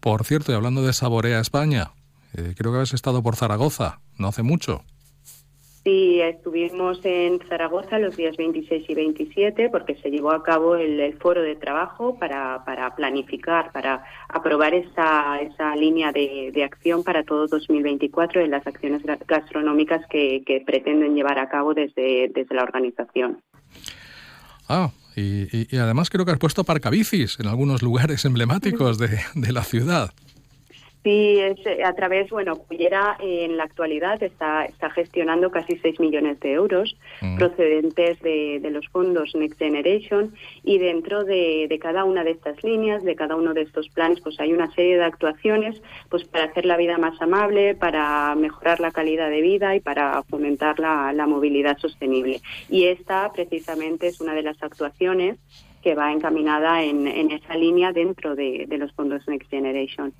[0.00, 1.92] Por cierto, y hablando de Saborea España,
[2.34, 4.82] eh, creo que habéis estado por Zaragoza, no hace mucho.
[5.88, 11.40] Estuvimos en Zaragoza los días 26 y 27 porque se llevó a cabo el, foro
[11.40, 18.42] de trabajo para, para, planificar, para aprobar esa, esa línea de, acción para todo 2024
[18.42, 23.42] en las acciones gastronómicas que, pretenden llevar a cabo desde, la organización.
[24.68, 30.12] Ah, y, además creo que has puesto parcabicis en algunos lugares emblemáticos de la ciudad.
[31.04, 36.00] Sí, es eh, a través, bueno, Cullera en la actualidad está, está gestionando casi 6
[36.00, 37.38] millones de euros mm.
[37.38, 40.34] procedentes de, de, los fondos Next Generation
[40.64, 44.20] y dentro de, de, cada una de estas líneas, de cada uno de estos planes,
[44.20, 48.80] pues hay una serie de actuaciones pues para hacer la vida más amable, para mejorar
[48.80, 52.40] la calidad de vida y para fomentar la, la movilidad sostenible.
[52.68, 55.38] Y esta precisamente es una de las actuaciones
[55.82, 60.12] que va encaminada en, en esa línea dentro de, de los fondos Next Generation.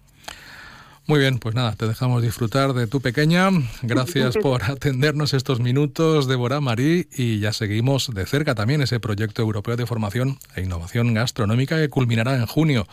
[1.09, 3.49] Muy bien, pues nada, te dejamos disfrutar de tu pequeña.
[3.81, 9.41] Gracias por atendernos estos minutos, Débora Marí, y ya seguimos de cerca también ese proyecto
[9.41, 12.87] europeo de formación e innovación gastronómica que culminará en junio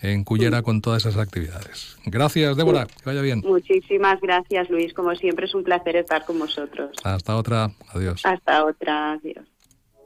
[0.00, 1.96] en Cullera con todas esas actividades.
[2.06, 3.42] Gracias, Débora, que vaya bien.
[3.44, 4.94] Muchísimas gracias, Luis.
[4.94, 6.92] Como siempre es un placer estar con vosotros.
[7.02, 8.20] Hasta otra, adiós.
[8.24, 9.44] Hasta otra, adiós.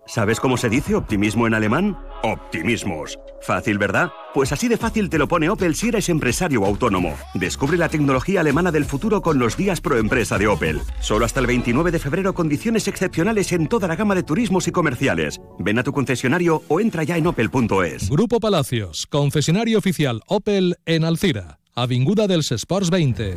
[0.06, 1.98] ¿Sabes cómo se dice optimismo en alemán?
[2.22, 3.18] Optimismos.
[3.40, 4.10] Fácil, ¿verdad?
[4.32, 7.16] Pues así de fácil te lo pone Opel si eres empresario autónomo.
[7.34, 10.80] Descubre la tecnología alemana del futuro con los días pro empresa de Opel.
[11.00, 14.72] Solo hasta el 29 de febrero condiciones excepcionales en toda la gama de turismos y
[14.72, 15.40] comerciales.
[15.58, 18.08] Ven a tu concesionario o entra ya en opel.es.
[18.08, 23.36] Grupo Palacios, concesionario oficial Opel en Alcira, Avinguda dels Sports 20.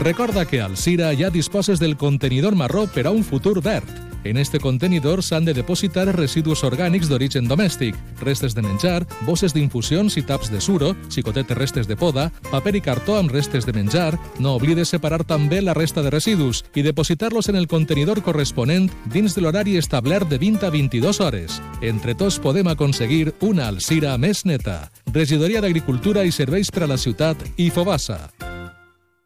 [0.00, 4.06] Recorda que al Sira ja disposes del contenidor marró per a un futur verd.
[4.24, 10.16] En este contenidor s'han de depositar residus orgànics d'origen domèstic, restes de menjar, bosses d'infusions
[10.16, 14.18] i taps de suro, xicotetes restes de poda, paper i cartó amb restes de menjar.
[14.38, 19.34] No oblides separar també la resta de residus i depositar-los en el contenidor corresponent dins
[19.34, 21.60] de l'horari establert de 20 a 22 hores.
[21.80, 24.90] Entre tots podem aconseguir una Alcira més neta.
[25.12, 28.55] Regidoria d'Agricultura i Serveis per a la Ciutat i Fobassa.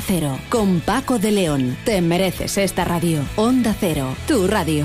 [0.00, 1.76] Cero, con Paco de León.
[1.84, 3.20] Te mereces esta radio.
[3.36, 4.84] Onda Cero, tu radio.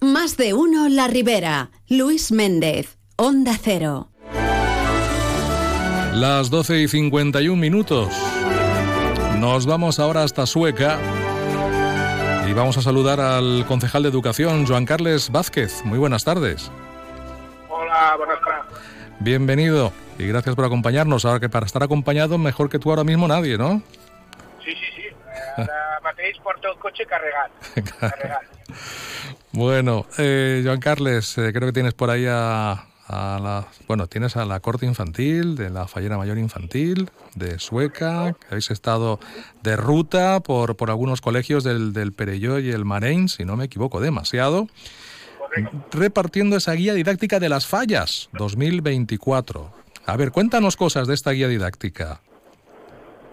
[0.00, 1.70] Más de uno La Ribera.
[1.88, 4.10] Luis Méndez, Onda Cero.
[6.12, 8.08] Las 12 y 51 minutos.
[9.38, 10.98] Nos vamos ahora hasta Sueca
[12.48, 15.84] y vamos a saludar al concejal de Educación, Joan Carles Vázquez.
[15.84, 16.70] Muy buenas tardes.
[17.68, 18.93] Hola, buenas tardes.
[19.20, 21.24] Bienvenido y gracias por acompañarnos.
[21.24, 23.82] Ahora que para estar acompañado, mejor que tú ahora mismo nadie, ¿no?
[24.64, 25.02] Sí, sí, sí.
[25.56, 27.50] Ara mateix porto el cotxe carregat.
[27.98, 28.42] carregat.
[29.52, 34.36] Bueno, eh, Joan Carles, eh, creo que tienes por ahí a, a la, bueno, tienes
[34.36, 39.20] a la corte infantil de la Fallera Mayor Infantil de Sueca, que habéis estado
[39.62, 43.66] de ruta por, por algunos colegios del, del Perelló y el Marein, si no me
[43.66, 44.66] equivoco demasiado,
[45.92, 49.72] repartiendo esa guía didáctica de las fallas 2024.
[50.06, 52.20] A ver, cuéntanos cosas de esta guía didáctica.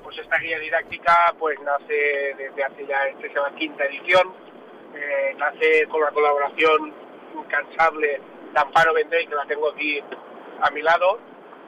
[0.04, 4.34] Pues esta guía didáctica pues nace desde hace ya, esta es la quinta edición,
[4.96, 6.94] eh, nace con la colaboración
[7.36, 8.22] incansable
[8.54, 10.00] de Amparo Vendrell, que la tengo aquí
[10.62, 11.20] a mi lado,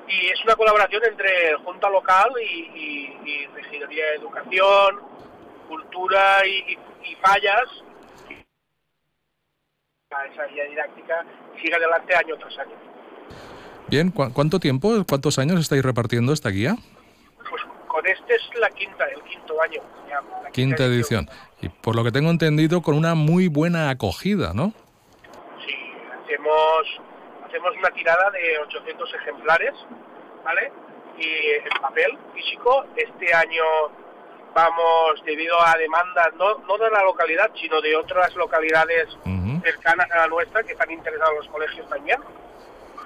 [0.08, 5.00] y es una colaboración entre Junta Local y, y, Regidoría de Educación,
[5.68, 6.78] Cultura y
[7.22, 7.84] Fallas,
[10.32, 11.26] esa guía didáctica
[11.62, 12.76] sigue adelante año tras año.
[13.88, 16.76] Bien, ¿cu ¿cuánto tiempo, cuántos años estáis repartiendo esta guía?
[17.50, 19.82] Pues con este es la quinta, el quinto año.
[20.10, 21.30] Ya, la Quinta edición.
[21.62, 24.74] Y por lo que tengo entendido, con una muy buena acogida, ¿no?
[25.66, 25.76] Sí,
[26.24, 27.02] hacemos,
[27.46, 29.74] hacemos una tirada de 800 ejemplares,
[30.44, 30.72] ¿vale?
[31.18, 33.64] Y en papel físico, este año
[34.54, 39.08] vamos, debido a demandas, no, no de la localidad, sino de otras localidades
[39.64, 42.20] cercanas a la nuestra, que están interesados los colegios también,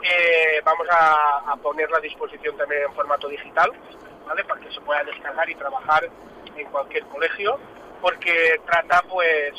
[0.04, 3.72] eh, vamos a, a ponerla a disposición también en formato digital,
[4.28, 4.44] ¿vale?
[4.44, 6.08] Para que se pueda descargar y trabajar
[6.56, 7.60] en cualquier colegio,
[8.02, 9.54] porque trata pues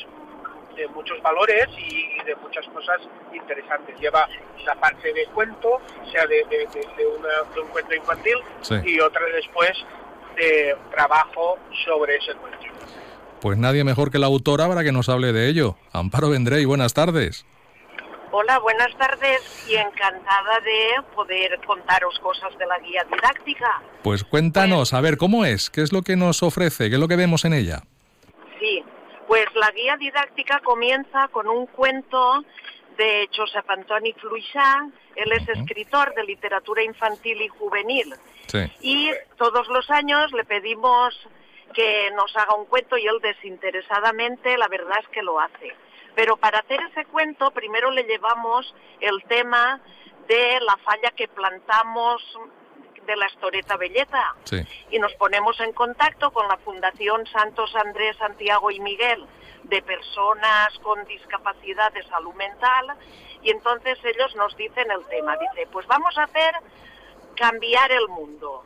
[0.76, 3.00] de muchos valores y, y de muchas cosas
[3.32, 3.98] interesantes.
[3.98, 4.28] Lleva
[4.64, 5.80] la parte de cuento,
[6.12, 8.74] sea de, de, de, de una- de un cuento infantil, Sí.
[8.84, 9.72] y otra después
[10.38, 12.58] de trabajo sobre ese cuento.
[13.40, 15.76] Pues nadie mejor que la autora para que nos hable de ello.
[15.92, 17.44] Amparo Vendrey, buenas tardes.
[18.30, 23.82] Hola, buenas tardes y encantada de poder contaros cosas de la guía didáctica.
[24.02, 25.70] Pues cuéntanos, a ver, ¿cómo es?
[25.70, 26.88] ¿Qué es lo que nos ofrece?
[26.88, 27.82] ¿Qué es lo que vemos en ella?
[28.60, 28.84] Sí,
[29.26, 32.44] pues la guía didáctica comienza con un cuento
[32.98, 34.90] de Josep Antoni Fluixà.
[35.16, 38.12] Él es escritor de literatura infantil y juvenil.
[38.48, 38.70] Sí.
[38.80, 41.14] Y todos los años le pedimos
[41.74, 45.74] que nos haga un cuento y él desinteresadamente, la verdad es que lo hace.
[46.14, 49.80] Pero para hacer ese cuento primero le llevamos el tema
[50.26, 52.20] de la falla que plantamos
[53.06, 54.58] de la Estoreta Belleta Sí.
[54.90, 59.24] y nos ponemos en contacto con la Fundación Santos Andrés, Santiago y Miguel
[59.68, 62.94] de personas con discapacidad de salud mental
[63.42, 66.54] y entonces ellos nos dicen el tema, dice, pues vamos a hacer
[67.36, 68.64] cambiar el mundo.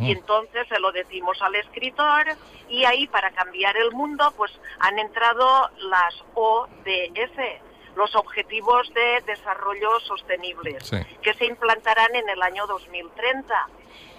[0.00, 2.26] Y entonces se lo decimos al escritor
[2.68, 7.30] y ahí para cambiar el mundo pues han entrado las ODS,
[7.96, 10.98] los Objetivos de Desarrollo Sostenibles Sí.
[11.22, 13.68] que se implantarán en el año 2030.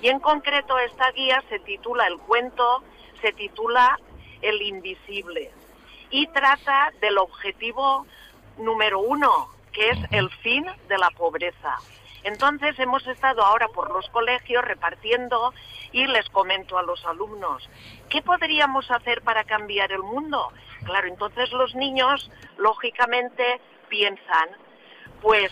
[0.01, 2.83] Y en concreto esta guía se titula, el cuento
[3.21, 3.99] se titula
[4.41, 5.51] El Invisible
[6.11, 8.05] y trata del objetivo
[8.57, 11.77] número uno, que es el fin de la pobreza.
[12.23, 15.53] Entonces hemos estado ahora por los colegios repartiendo
[15.91, 17.67] y les comento a los alumnos,
[18.09, 20.51] ¿qué podríamos hacer para cambiar el mundo?
[20.83, 23.59] Claro, entonces los niños lógicamente
[23.89, 24.49] piensan,
[25.21, 25.51] pues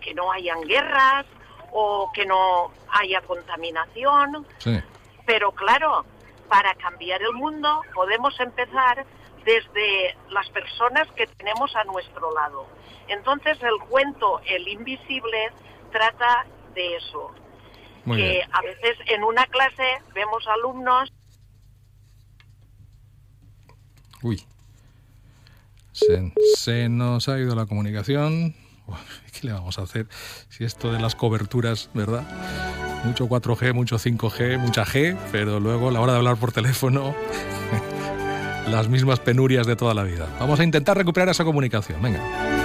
[0.00, 1.26] que no hayan guerras
[1.72, 4.80] o que no haya contaminación, Sí.
[5.26, 6.04] pero claro,
[6.48, 9.06] para cambiar el mundo podemos empezar
[9.44, 12.66] desde las personas que tenemos a nuestro lado.
[13.08, 15.50] Entonces el cuento El Invisible
[15.90, 17.32] trata de eso.
[18.06, 21.12] que a veces en una clase vemos alumnos...
[24.22, 24.44] Uy,
[25.92, 28.54] se, se nos ha ido la comunicación.
[29.32, 30.06] ¿Qué le vamos a hacer?
[30.48, 32.24] Si esto de las coberturas, ¿verdad?
[33.04, 37.14] Mucho 4G, mucho 5G, mucha G, pero luego a la hora de hablar por teléfono,
[38.70, 40.28] las mismas penurias de toda la vida.
[40.38, 42.00] Vamos a intentar recuperar esa comunicación.
[42.00, 42.59] Venga.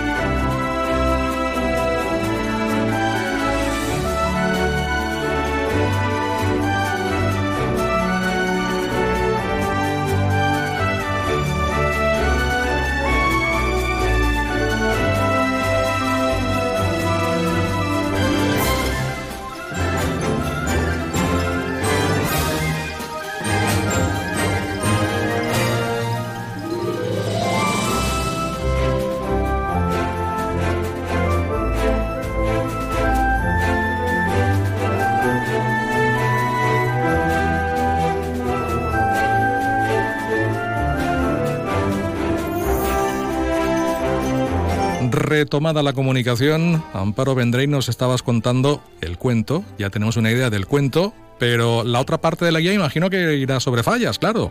[45.46, 50.66] Retomada la comunicación, Amparo Vendrey nos estabas contando el cuento, ya tenemos una idea del
[50.66, 54.50] cuento, pero la otra parte de la guía imagino que irá sobre fallas, claro.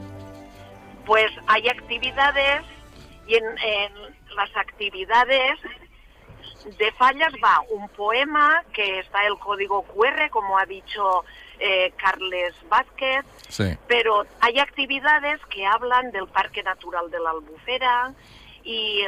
[1.05, 2.63] Pues hay actividades
[3.27, 3.45] y en,
[4.37, 5.59] las actividades
[6.79, 11.25] de fallas va un poema que está el código QR, como ha dicho
[11.59, 13.25] eh, Carles Vázquez,
[13.89, 18.15] pero hay actividades que hablan del Parque Natural de la Albufera
[18.63, 19.03] y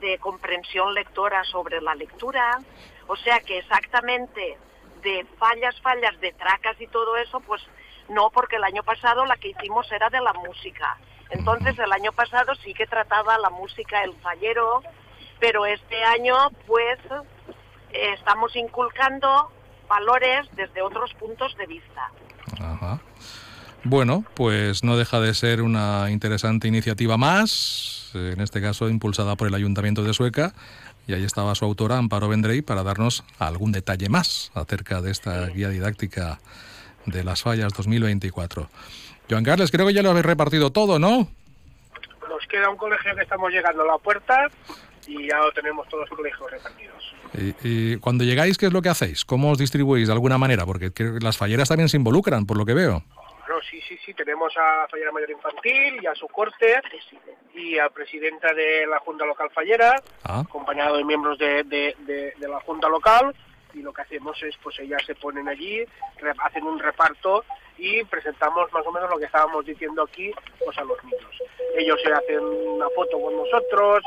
[0.00, 2.58] de comprensión lectora sobre la lectura,
[3.06, 4.58] o sea que exactamente
[5.02, 7.62] de fallas, fallas, de tracas y todo eso, pues
[8.08, 10.98] no, porque el año pasado la que hicimos era de la música.
[11.30, 14.82] Entonces el año pasado sí que trataba la música el fallero,
[15.38, 16.98] pero este año pues
[17.92, 19.50] estamos inculcando
[19.88, 22.10] valores desde otros puntos de vista.
[23.84, 29.48] Bueno, pues no deja de ser una interesante iniciativa más, en este caso impulsada por
[29.48, 30.52] el Ayuntamiento de Sueca,
[31.06, 35.46] y ahí estaba su autora, Amparo Vendrey, para darnos algún detalle más acerca de esta
[35.46, 36.40] guía didáctica
[37.06, 38.68] de las fallas 2024.
[39.30, 41.28] Joan Carles, creo que ya lo habéis repartido todo, ¿no?
[42.28, 44.48] Nos queda un colegio que estamos llegando a la puerta
[45.06, 47.14] y ya lo tenemos todos los colegios repartidos.
[47.32, 49.24] Y, y, cuando llegáis, ¿qué es lo que hacéis?
[49.24, 50.66] ¿Cómo os distribuís de alguna manera?
[50.66, 53.02] Porque las falleras también se involucran, por lo que veo
[53.62, 56.80] sí, sí, sí, tenemos a Fallera Mayor Infantil y a su corte
[57.54, 60.42] y a presidenta de la Junta Local Fallera, ah.
[60.46, 63.34] acompañado de miembros de, de, la Junta Local
[63.74, 65.84] y lo que hacemos es, pues ellas se ponen allí,
[66.38, 67.44] hacen un reparto
[67.78, 70.32] y presentamos más o menos lo que estábamos diciendo aquí
[70.64, 71.42] pues a los niños.
[71.76, 74.02] Ellos se hacen una foto con nosotros,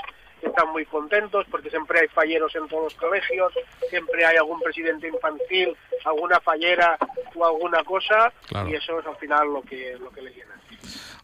[0.48, 3.54] están muy contentos porque siempre hay falleros en todos los colegios,
[3.90, 5.76] siempre hay algún presidente infantil,
[6.06, 6.98] alguna fallera
[7.36, 8.32] o alguna cosa
[8.68, 10.54] y eso es al final lo que, lo que les llena.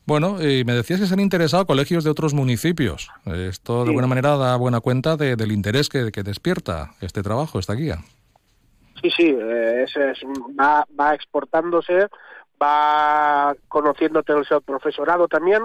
[0.05, 3.11] Bueno, y me decías que se han interesado colegios de otros municipios.
[3.25, 7.97] Esto de alguna manera da buena cuenta del interés que, despierta este trabajo, esta guía.
[9.01, 9.93] Sí, sí, eh, es,
[10.59, 12.07] va, va exportándose,
[12.61, 15.61] va conociéndote el profesorado también,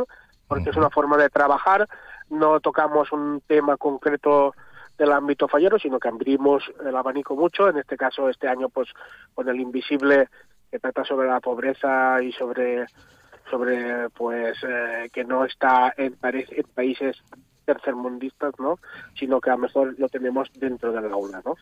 [0.46, 1.88] porque es una forma de trabajar
[2.34, 4.54] no tocamos un tema concreto
[4.98, 7.68] del ámbito fallero, sino que abrimos el abanico mucho.
[7.68, 8.88] En este caso, este año, pues
[9.34, 10.28] con el invisible
[10.70, 12.86] que trata sobre la pobreza y sobre
[13.50, 17.22] sobre pues eh, que no está en, en países
[17.64, 18.78] tercermundistas, ¿no?
[19.18, 21.56] Sino que a lo mejor lo tenemos dentro del aula, ¿no?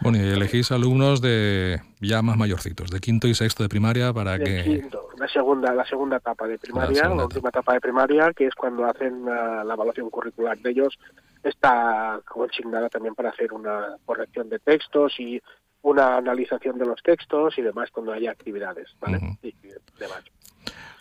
[0.00, 4.38] Bueno, y elegís alumnos de ya más mayorcitos, de quinto y sexto de primaria para
[4.38, 4.88] que...
[5.18, 8.84] la segunda, la segunda etapa de primaria, la, última etapa de primaria, que es cuando
[8.84, 10.98] hacen la, evaluación curricular de ellos,
[11.42, 15.42] está consignada también para hacer una corrección de textos y
[15.82, 19.18] una analización de los textos y demás cuando haya actividades, ¿vale?
[19.42, 19.52] y
[19.98, 20.22] demás.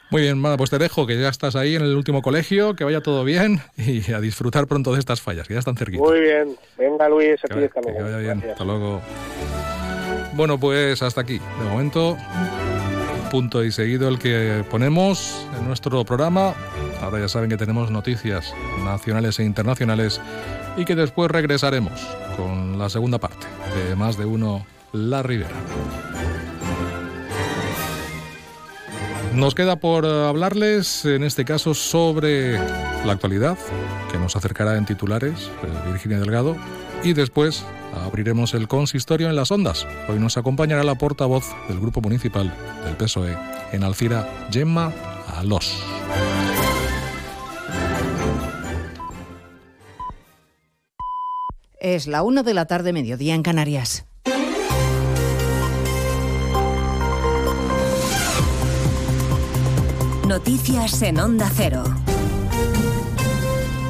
[0.10, 3.02] Muy bien, pues te dejo, que ya estás ahí en el último colegio, que vaya
[3.02, 6.04] todo bien y a disfrutar pronto de estas fallas, que ya están cerquita.
[6.04, 7.82] Muy bien, venga Luis, aquí luego.
[7.82, 9.02] Que vaya bien, hasta luego.
[10.34, 12.18] Bueno, pues hasta aquí, de momento,
[13.32, 16.54] punto y seguido el que ponemos en nuestro programa.
[17.02, 18.54] Ahora ya saben que tenemos noticias
[18.84, 20.22] nacionales e internacionales
[20.78, 25.56] y que después regresaremos con la segunda parte de Más de Uno, La Ribera.
[29.38, 33.56] Nos queda por hablarles, en este caso, sobre la actualidad,
[34.12, 36.58] que nos acercará en titulares eh, Virginia Delgado,
[37.04, 37.64] y después
[37.94, 39.86] abriremos el consistorio en las ondas.
[40.10, 42.52] Hoy nos acompañará la portavoz del Grupo Municipal
[42.84, 43.38] del PSOE
[43.74, 44.92] en Alcira, Gemma
[45.36, 45.84] Alos.
[51.80, 54.08] Es la una de la tarde, mediodía en Canarias.
[60.28, 61.86] Noticias en Onda Cero.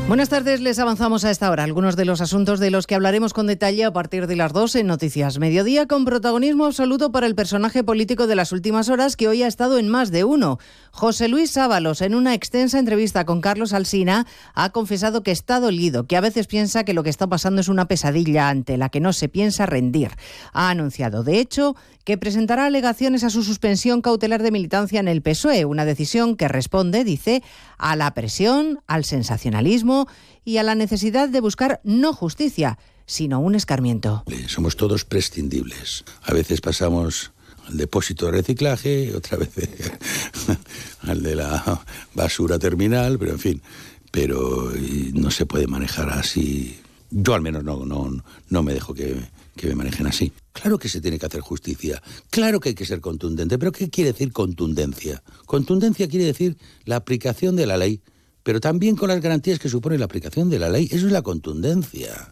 [0.07, 3.33] Buenas tardes, les avanzamos a esta hora algunos de los asuntos de los que hablaremos
[3.33, 7.35] con detalle a partir de las 2 en Noticias Mediodía, con protagonismo absoluto para el
[7.35, 10.59] personaje político de las últimas horas que hoy ha estado en más de uno.
[10.91, 16.05] José Luis Ábalos, en una extensa entrevista con Carlos Alsina, ha confesado que está dolido,
[16.05, 19.01] que a veces piensa que lo que está pasando es una pesadilla ante la que
[19.01, 20.11] no se piensa rendir.
[20.53, 21.75] Ha anunciado, de hecho,
[22.07, 26.47] que presentará alegaciones a su suspensión cautelar de militancia en el PSOE, una decisión que
[26.47, 27.43] responde, dice,
[27.77, 30.07] a la presión, al sensacionalismo
[30.45, 34.23] y a la necesidad de buscar no justicia, sino un escarmiento.
[34.47, 36.05] Somos todos prescindibles.
[36.23, 37.33] A veces pasamos
[37.67, 39.49] al depósito de reciclaje, otra vez
[41.01, 41.81] al de la
[42.13, 43.61] basura terminal, pero en fin,
[44.11, 44.71] pero
[45.11, 46.79] no se puede manejar así.
[47.11, 49.17] Yo al menos no, no, no me dejo que,
[49.57, 50.31] que me manejen así.
[50.53, 53.89] Claro que se tiene que hacer justicia, claro que hay que ser contundente, pero ¿qué
[53.89, 55.21] quiere decir contundencia?
[55.45, 58.01] Contundencia quiere decir la aplicación de la ley,
[58.43, 60.87] pero también con las garantías que supone la aplicación de la ley.
[60.89, 62.31] Eso es la contundencia.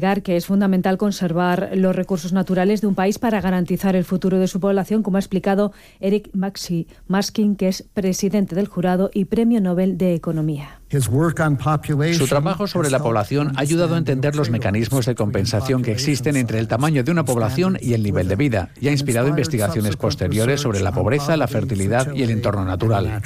[0.23, 4.47] que es fundamental conservar los recursos naturales de un país para garantizar el futuro de
[4.47, 9.61] su población, como ha explicado Eric Maxi Maskin, que es presidente del jurado y Premio
[9.61, 10.80] Nobel de Economía.
[10.99, 16.35] Su trabajo sobre la población ha ayudado a entender los mecanismos de compensación que existen
[16.35, 19.95] entre el tamaño de una población y el nivel de vida, y ha inspirado investigaciones
[19.95, 23.21] posteriores sobre la pobreza, la fertilidad y el entorno natural.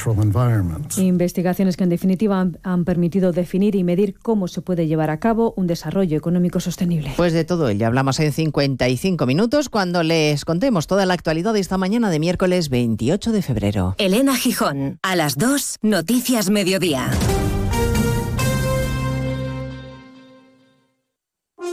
[0.98, 5.20] Investigaciones que en definitiva han, han permitido definir y medir cómo se puede llevar a
[5.20, 7.14] cabo un desarrollo económico sostenible.
[7.18, 11.60] Pues de todo ello hablamos en 55 minutos cuando les contemos toda la actualidad de
[11.62, 13.96] esta mañana de miércoles 28 de febrero.
[13.98, 17.10] Elena Gijón, a las 2, Noticias Mediodía.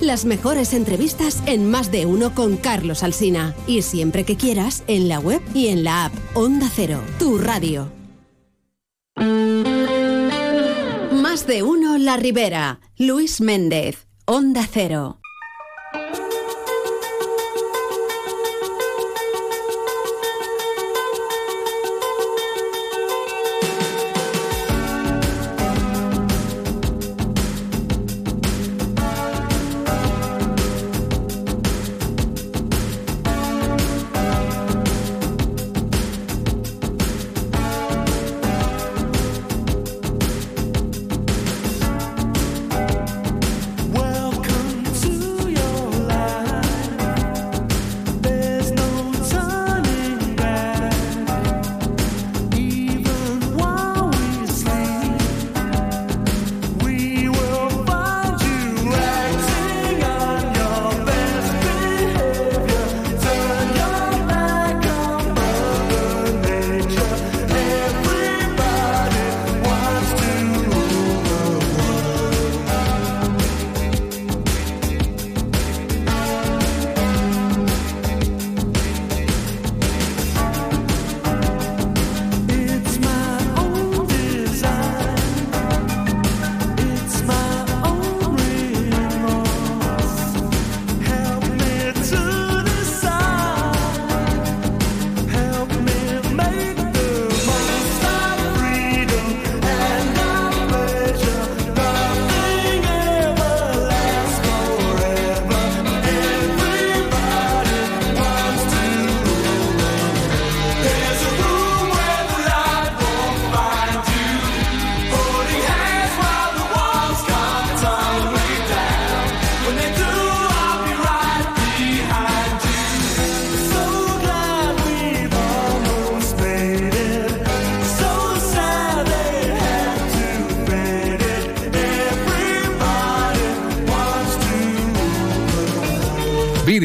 [0.00, 3.54] las mejores entrevistas en Más de uno con Carlos Alsina.
[3.66, 6.12] Y siempre que quieras, en la web y en la app.
[6.34, 7.90] Onda Cero, tu radio.
[11.12, 12.80] Más de uno La Ribera.
[12.96, 15.20] Luis Méndez, Onda Cero.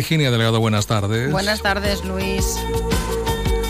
[0.10, 1.32] Virginia Delgado, buenas tardes.
[1.32, 2.56] Buenas tardes, Luis.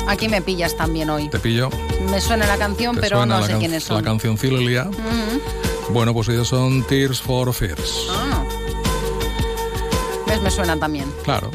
[0.08, 1.28] Aquí me pillas también hoy.
[1.28, 1.70] ¿Te pillo?
[2.12, 3.98] Me suena la canción, ¿Te pero no sé can- quiénes son.
[3.98, 4.84] La canción Cilia.
[4.88, 5.92] Ujú.
[5.92, 8.08] Bueno, pues ellos son Tears for Fears.
[8.12, 8.42] Ah.
[10.28, 10.42] ¿Ves?
[10.42, 11.12] Me suena también.
[11.26, 11.52] Claro.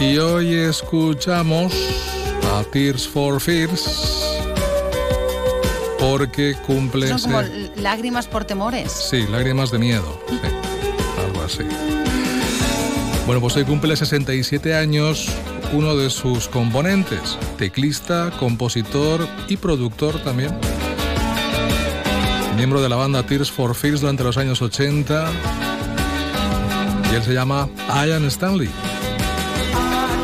[0.00, 1.72] Y hoy escuchamos
[2.56, 4.40] a Tears for Fears
[6.00, 7.40] porque cumple Son como
[7.76, 8.90] lágrimas por temores.
[8.90, 10.20] Sí, lágrimas de miedo.
[10.28, 10.38] Sí.
[13.26, 15.28] Bueno, pues hoy cumple 67 años
[15.72, 20.50] uno de sus componentes, teclista, compositor y productor también.
[22.56, 25.32] Miembro de la banda Tears for Fears durante los años 80.
[27.10, 28.68] Y él se llama Ian Stanley.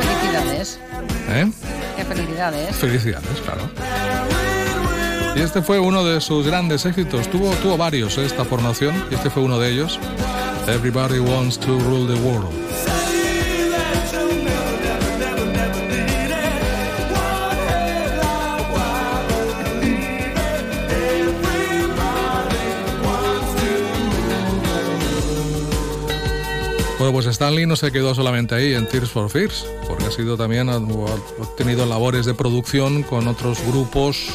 [0.02, 0.78] Felicidades.
[1.30, 1.50] ¿eh?
[1.96, 2.76] Qué felicidades.
[2.76, 3.62] Felicidades, claro.
[5.34, 7.28] Y este fue uno de sus grandes éxitos.
[7.30, 8.26] Tuvo, tuvo varios ¿eh?
[8.26, 9.98] esta formación y este fue uno de ellos.
[10.68, 12.59] Everybody wants to rule the world.
[27.22, 30.70] Pues Stanley no se quedó solamente ahí en Tears for Fears, porque ha sido también,
[30.70, 30.80] ha
[31.54, 34.30] tenido labores de producción con otros grupos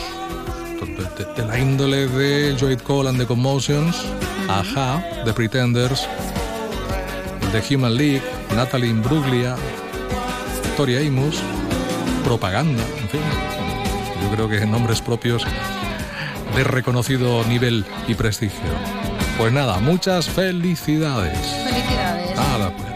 [1.35, 4.05] de, la índole de Joy Cole and the Commotions,
[4.47, 6.07] Aja, The Pretenders,
[7.51, 8.21] The Human League,
[8.55, 9.55] Natalie Imbruglia,
[10.77, 11.41] Tori Amos,
[12.23, 13.21] Propaganda, en fin.
[14.21, 15.43] Yo creo que nombres propios
[16.55, 18.69] de reconocido nivel y prestigio.
[19.39, 21.39] Pues nada, muchas felicidades.
[21.65, 22.34] Felicidades.
[22.57, 22.94] Nada, pues.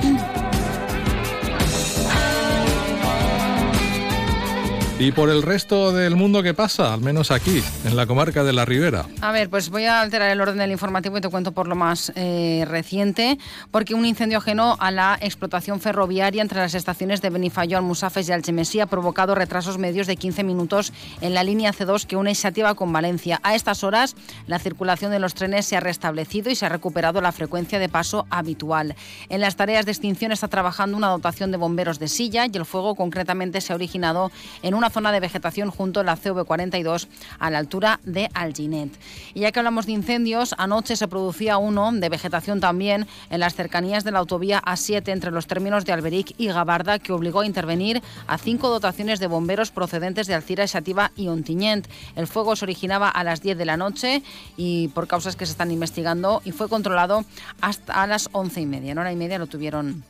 [5.01, 6.93] ¿Y por el resto del mundo qué pasa?
[6.93, 9.05] Al menos aquí, en la comarca de la Ribera.
[9.21, 11.75] A ver, pues voy a alterar el orden del informativo y te cuento por lo
[11.77, 13.37] más eh, reciente,
[13.71, 18.33] porque un incendio ajeno a la explotación ferroviaria entre las estaciones de Benifayón, Musafes y
[18.33, 20.91] Alchemesí ha provocado retrasos medios de 15 minutos
[21.21, 23.39] en la línea C2 que une Xativa con Valencia.
[23.41, 27.21] A estas horas, la circulación de los trenes se ha restablecido y se ha recuperado
[27.21, 28.97] la frecuencia de paso habitual.
[29.29, 32.65] En las tareas de extinción está trabajando una dotación de bomberos de silla y el
[32.65, 34.29] fuego concretamente se ha originado
[34.61, 37.07] en una zona de vegetación junto a la CV42
[37.39, 38.91] a la altura de Alginet.
[39.33, 43.55] Y ya que hablamos de incendios, anoche se producía uno de vegetación también en las
[43.55, 47.45] cercanías de la autovía A7 entre los términos de Alberic y Gabarda que obligó a
[47.45, 51.87] intervenir a cinco dotaciones de bomberos procedentes de Alcira, Xativa y Ontinyent.
[52.15, 54.23] El fuego se originaba a las 10 de la noche
[54.57, 57.25] y por causas que se están investigando y fue controlado
[57.61, 58.91] hasta las once y media.
[58.91, 60.03] En hora y media lo tuvieron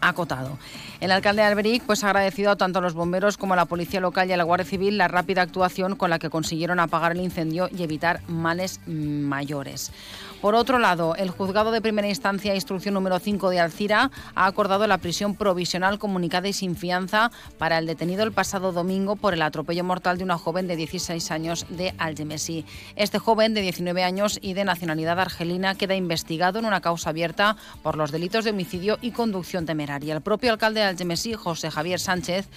[0.00, 0.58] acotado.
[1.00, 4.00] El alcalde de Alberic pues, ha agradecido tanto a los bomberos como a la policía
[4.00, 7.20] local y a la Guardia Civil la rápida actuación con la que consiguieron apagar el
[7.20, 9.92] incendio y evitar males mayores.
[10.40, 14.86] Por otro lado, el juzgado de primera instancia, instrucción número 5 de Alcira, ha acordado
[14.86, 19.42] la prisión provisional comunicada y sin fianza para el detenido el pasado domingo por el
[19.42, 22.64] atropello mortal de una joven de 16 años de Algemesí.
[22.96, 27.58] Este joven de 19 años y de nacionalidad argelina queda investigado en una causa abierta
[27.82, 30.14] por los delitos de homicidio y conducción temeraria.
[30.14, 32.48] El propio alcalde de Algemesí, José Javier Sánchez,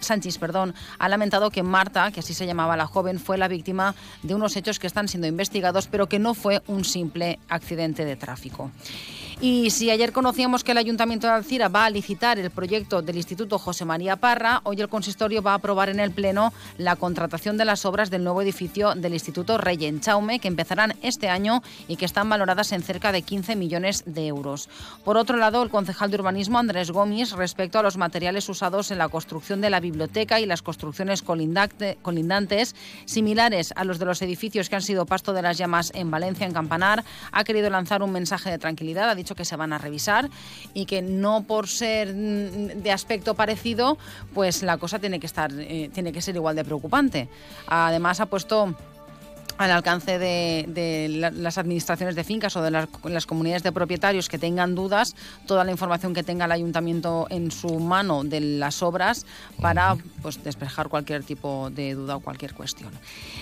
[0.00, 3.94] Sánchez perdón, ha lamentado que Marta, que así se llamaba la joven, fue la víctima
[4.22, 8.16] de unos hechos que están siendo investigados, pero que no fue un simple accidente de
[8.16, 8.70] tráfico.
[9.40, 13.16] Y si ayer conocíamos que el Ayuntamiento de Alcira va a licitar el proyecto del
[13.16, 17.56] Instituto José María Parra, hoy el consistorio va a aprobar en el Pleno la contratación
[17.56, 21.62] de las obras del nuevo edificio del Instituto Rey en Chaume, que empezarán este año
[21.88, 24.68] y que están valoradas en cerca de 15 millones de euros.
[25.04, 28.98] Por otro lado, el concejal de urbanismo Andrés Gómez, respecto a los materiales usados en
[28.98, 34.68] la construcción de la biblioteca y las construcciones colindantes, similares a los de los edificios
[34.68, 38.12] que han sido pasto de las llamas en Valencia, en Campanar, ha querido lanzar un
[38.12, 39.08] mensaje de tranquilidad.
[39.22, 40.28] Dicho que se van a revisar
[40.74, 43.96] y que no por ser mm, de aspecto parecido,
[44.34, 47.28] pues la cosa tiene que estar, eh, tiene que ser igual de preocupante.
[47.68, 48.74] Además ha puesto
[49.58, 54.74] al alcance de, las administraciones de fincas o de las, comunidades de propietarios que tengan
[54.74, 55.14] dudas,
[55.46, 59.26] toda la información que tenga el ayuntamiento en su mano de las obras
[59.60, 62.90] para pues, despejar cualquier tipo de duda o cualquier cuestión.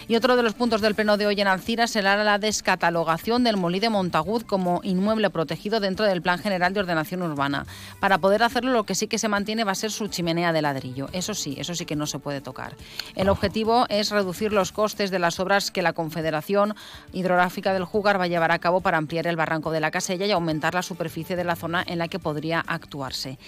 [0.08, 3.56] Y otro de los puntos del pleno de hoy en Alcira será la descatalogación del
[3.56, 7.66] Molí de Montagud como inmueble protegido dentro del Plan General de Ordenación Urbana.
[8.00, 10.62] Para poder hacerlo, lo que sí que se mantiene va a ser su chimenea de
[10.62, 11.08] ladrillo.
[11.12, 12.76] Eso sí, eso sí que no se puede tocar.
[13.14, 16.74] El objetivo es reducir los costes de las obras que la Confederación
[17.12, 20.24] Hidrográfica del Júgar va a llevar a cabo para ampliar el barranco de la Casella
[20.24, 23.38] y aumentar la superficie de la zona en la que podría actuarse.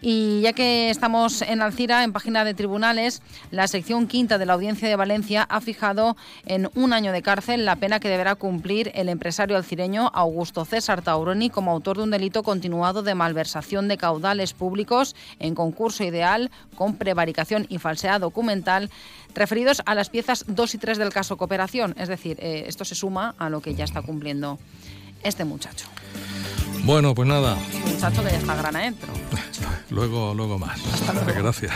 [0.00, 4.54] Y ya que estamos en Alcira, en página de tribunales, la sección quinta de la
[4.54, 8.90] Audiencia de Valencia ha fijado en un año de cárcel la pena que deberá cumplir
[8.94, 13.98] el empresario alcireño Augusto César Tauroni como autor de un delito continuado de malversación de
[13.98, 18.88] caudales públicos en concurso ideal con prevaricación y falsedad documental
[19.38, 21.94] referidos a las piezas 2 y 3 del caso Cooperación.
[21.98, 24.58] Es decir, eh, esto se suma a lo que ya está cumpliendo
[25.22, 25.86] este muchacho.
[26.84, 27.56] Bueno, pues nada.
[27.84, 28.94] Un muchacho que ya está grana, ¿eh?
[29.90, 30.80] luego, luego más.
[31.36, 31.72] Gracias.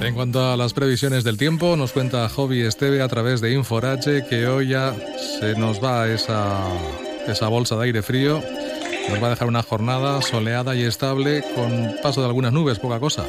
[0.00, 4.26] En cuanto a las previsiones del tiempo, nos cuenta Hobby Esteve a través de Inforache
[4.28, 4.94] que hoy ya
[5.40, 6.62] se nos va esa,
[7.26, 8.42] esa bolsa de aire frío.
[9.08, 12.98] Nos va a dejar una jornada soleada y estable con paso de algunas nubes, poca
[12.98, 13.24] cosa.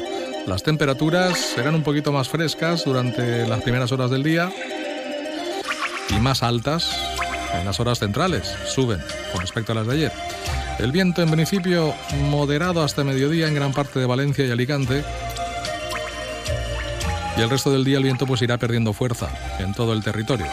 [0.46, 4.50] Las temperaturas serán un poquito más frescas durante las primeras horas del día
[6.08, 6.96] y más altas
[7.54, 8.54] en las horas centrales.
[8.66, 9.00] Suben
[9.32, 10.12] con respecto a las de ayer.
[10.78, 11.94] El viento en principio
[12.28, 15.04] moderado hasta mediodía en gran parte de Valencia y Alicante.
[17.36, 20.46] Y el resto del día el viento pues irá perdiendo fuerza en todo el territorio.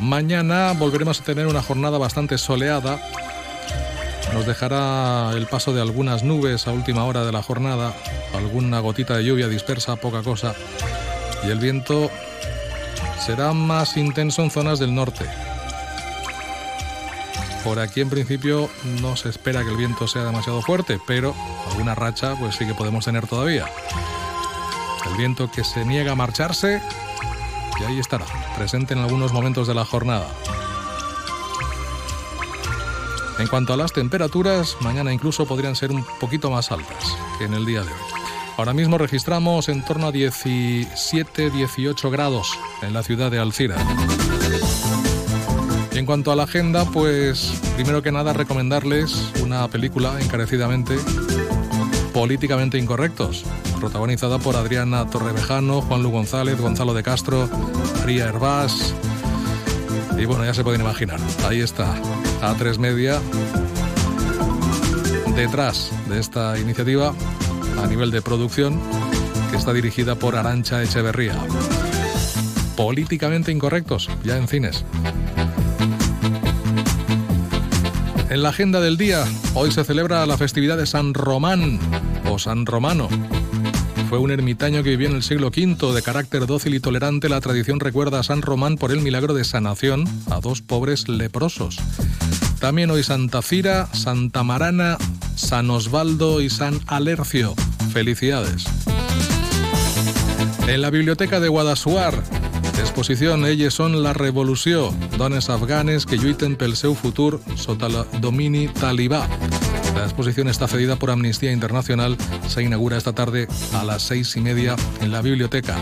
[0.00, 2.98] Mañana volveremos a tener una jornada bastante soleada.
[4.32, 7.94] Nos dejará el paso de algunas nubes a última hora de la jornada,
[8.34, 10.54] alguna gotita de lluvia dispersa, poca cosa.
[11.46, 12.10] Y el viento
[13.24, 15.24] será más intenso en zonas del norte.
[17.64, 18.68] Por aquí en principio
[19.00, 21.34] no se espera que el viento sea demasiado fuerte, pero
[21.70, 23.66] alguna racha pues sí que podemos tener todavía.
[25.06, 26.82] El viento que se niega a marcharse
[27.80, 30.26] y ahí estará, presente en algunos momentos de la jornada.
[33.44, 37.52] En cuanto a las temperaturas, mañana incluso podrían ser un poquito más altas que en
[37.52, 37.98] el día de hoy.
[38.56, 43.76] Ahora mismo registramos en torno a 17-18 grados en la ciudad de Alcira.
[45.92, 50.96] Y en cuanto a la agenda, pues primero que nada recomendarles una película encarecidamente
[52.14, 53.44] Políticamente Incorrectos,
[53.78, 57.46] protagonizada por Adriana Torrevejano, Juan Lu González, Gonzalo de Castro,
[57.98, 58.94] María Hervás.
[60.16, 61.94] Y bueno, ya se pueden imaginar, ahí está,
[62.42, 63.20] A3 Media,
[65.34, 67.14] detrás de esta iniciativa
[67.82, 68.80] a nivel de producción,
[69.50, 71.34] que está dirigida por Arancha Echeverría.
[72.76, 74.84] Políticamente Incorrectos, ya en cines.
[78.30, 79.24] En la agenda del día,
[79.54, 81.78] hoy se celebra la festividad de San Román
[82.30, 83.08] o San Romano.
[84.08, 87.28] Fue un ermitaño que vivió en el siglo V, de carácter dócil y tolerante.
[87.28, 91.78] La tradición recuerda a San Román por el milagro de sanación a dos pobres leprosos.
[92.60, 94.96] También hoy Santa Cira, Santa Marana,
[95.36, 97.54] San Osvaldo y San Alercio.
[97.92, 98.64] Felicidades.
[100.66, 102.22] En la biblioteca de Guadasuar
[102.78, 108.68] Exposición Elles son la revolució, dones afganes que lluiten pel seu futur sota la domini
[108.68, 109.24] talibà.
[109.94, 112.16] La exposición está cedida por Amnistía Internacional.
[112.48, 115.76] Se inaugura esta tarde a las seis y media en la biblioteca.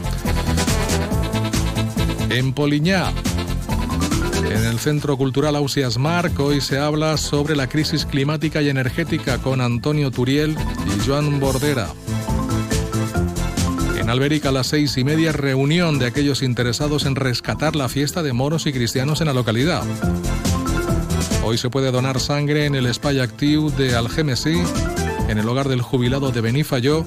[2.30, 3.12] En Poliñá,
[4.50, 9.38] en el Centro Cultural Ausias Marc, hoy se habla sobre la crisis climática y energética
[9.38, 10.56] con Antonio Turiel
[10.86, 11.88] y Joan Bordera.
[13.98, 18.22] En Alberica a las seis y media, reunión de aquellos interesados en rescatar la fiesta
[18.22, 19.82] de moros y cristianos en la localidad.
[21.44, 24.62] Hoy se puede donar sangre en el Espai Actiu de Algemesí,
[25.28, 27.04] en el hogar del jubilado de Benifayó,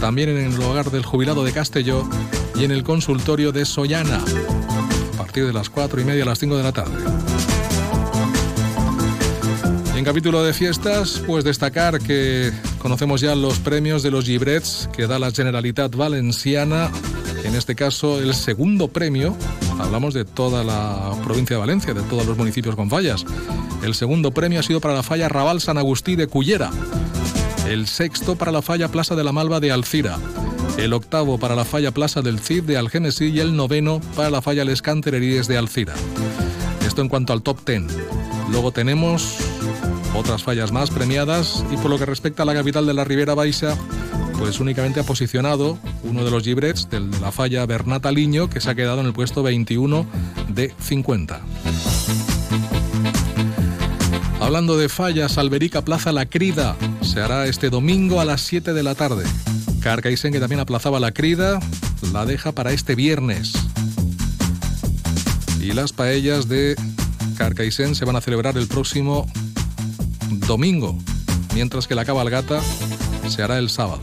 [0.00, 2.08] también en el hogar del jubilado de Castelló
[2.54, 4.24] y en el consultorio de Sollana,
[5.14, 7.04] a partir de las cuatro y media a las cinco de la tarde.
[9.96, 12.52] en capítulo de fiestas, pues destacar que
[12.84, 16.90] Conocemos ya los premios de los Gibrets que da la Generalitat Valenciana,
[17.44, 19.36] en este caso el segundo premio,
[19.78, 23.24] hablamos de toda la provincia de Valencia, de todos los municipios con fallas.
[23.82, 26.70] El segundo premio ha sido para la falla Raval San Agustí de Cullera,
[27.68, 30.18] el sexto para la falla Plaza de la Malva de Alcira,
[30.78, 34.42] el octavo para la falla Plaza del Cid de Algenesí y el noveno para la
[34.42, 35.94] falla Les Cantereríes de Alcira.
[36.86, 37.86] Esto en cuanto al top ten.
[38.50, 39.38] Luego tenemos
[40.14, 43.34] otras fallas más premiadas y por lo que respecta a la capital de la Ribera
[43.34, 43.76] Baixa,
[44.44, 48.68] pues únicamente ha posicionado uno de los gibrets de la falla Bernata Liño que se
[48.68, 50.04] ha quedado en el puesto 21
[50.50, 51.40] de 50.
[54.42, 58.82] Hablando de fallas, Alberica Plaza La Crida se hará este domingo a las 7 de
[58.82, 59.24] la tarde.
[59.80, 61.58] Carcaisen, que también aplazaba La Crida,
[62.12, 63.54] la deja para este viernes.
[65.62, 66.76] Y las paellas de
[67.38, 69.26] Carcaisen se van a celebrar el próximo
[70.46, 70.98] domingo,
[71.54, 72.60] mientras que la cabalgata
[73.28, 74.02] se hará el sábado.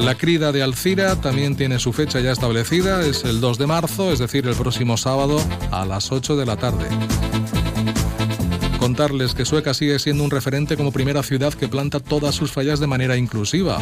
[0.00, 4.12] La crida de Alcira también tiene su fecha ya establecida, es el 2 de marzo,
[4.12, 5.40] es decir, el próximo sábado
[5.70, 6.88] a las 8 de la tarde.
[8.80, 12.80] Contarles que Sueca sigue siendo un referente como primera ciudad que planta todas sus fallas
[12.80, 13.78] de manera inclusiva.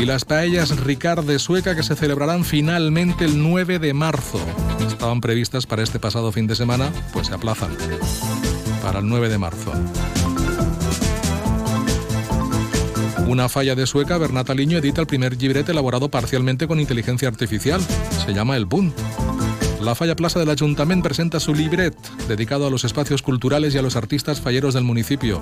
[0.00, 4.40] Y las paellas Ricard de Sueca que se celebrarán finalmente el 9 de marzo.
[4.88, 7.76] Estaban previstas para este pasado fin de semana, pues se aplazan
[8.82, 9.72] para el 9 de marzo.
[13.26, 17.80] Una falla de Sueca, Bernat Aliño edita el primer gibrete elaborado parcialmente con inteligencia artificial.
[18.24, 18.92] Se llama El Boom.
[19.80, 21.96] La Falla Plaza del Ayuntamiento presenta su libret,
[22.28, 25.40] dedicado a los espacios culturales y a los artistas falleros del municipio.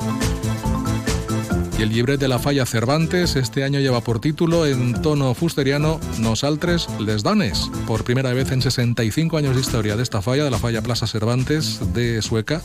[1.79, 6.01] Y el libret de la falla Cervantes este año lleva por título en tono fusteriano
[6.19, 7.71] Nosaltres les dones.
[7.87, 11.07] Por primera vez en 65 años de historia de esta falla, de la falla Plaza
[11.07, 12.63] Cervantes de Sueca,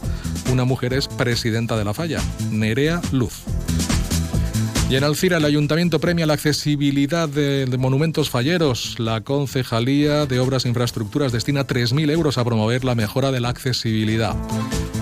[0.51, 3.43] una mujer es presidenta de la falla, Nerea Luz.
[4.89, 8.95] Y en Alcira el ayuntamiento premia la accesibilidad de, monumentos falleros.
[8.99, 13.49] La Concejalía de Obras e Infraestructuras destina 3.000 euros a promover la mejora de la
[13.49, 14.35] accesibilidad.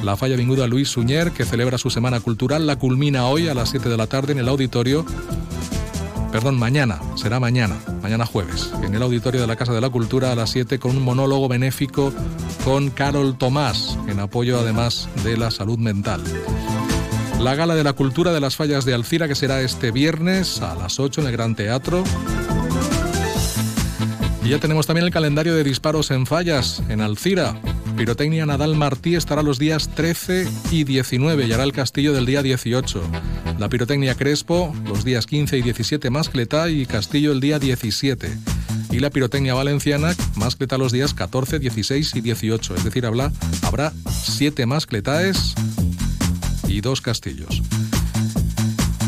[0.03, 3.69] La falla vinguda Luis Suñer, que celebra su semana cultural, la culmina hoy a las
[3.69, 5.05] 7 de la tarde en el auditorio
[6.31, 10.31] perdón, mañana, será mañana, mañana jueves, en el auditorio de la Casa de la Cultura
[10.31, 12.13] a las 7 con un monólogo benéfico
[12.63, 16.21] con Carol Tomás, en apoyo además de la salud mental.
[17.39, 20.75] La Gala de la Cultura de las Fallas de Alcira, que será este viernes a
[20.75, 22.03] las 8 en el Gran Teatro.
[24.43, 27.59] Y ya tenemos también el calendario de disparos en fallas en Alcira.
[27.95, 32.41] Pirotecnia Nadal Martí estará los días 13 y 19 y hará el castillo del día
[32.41, 33.01] 18.
[33.59, 38.37] La Pirotecnia Crespo los días 15 y 17 Mascleta y Castillo el día 17.
[38.91, 42.75] Y la Pirotecnia Valenciana Mascleta los días 14, 16 y 18.
[42.75, 43.31] Es decir, habrá,
[43.63, 45.55] habrá 7 Mascletaes
[46.67, 47.61] y dos castillos.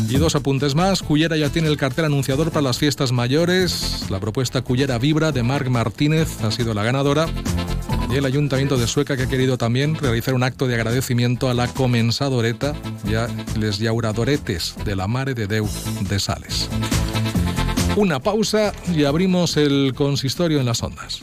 [0.08, 1.02] Y dos apuntes más.
[1.02, 4.06] Cullera ya tiene el cartel anunciador para las fiestas mayores.
[4.10, 7.26] La propuesta Cullera Vibra de Marc Martínez ha sido la ganadora.
[8.10, 11.54] Y el Ayuntamiento de Sueca que ha querido también realizar un acto de agradecimiento a
[11.54, 12.74] la comensadoreta
[13.08, 15.68] y a les llauradoretes de la Mare de Deu
[16.08, 16.68] de Sales.
[17.94, 21.22] Una pausa y abrimos el consistorio en las ondas.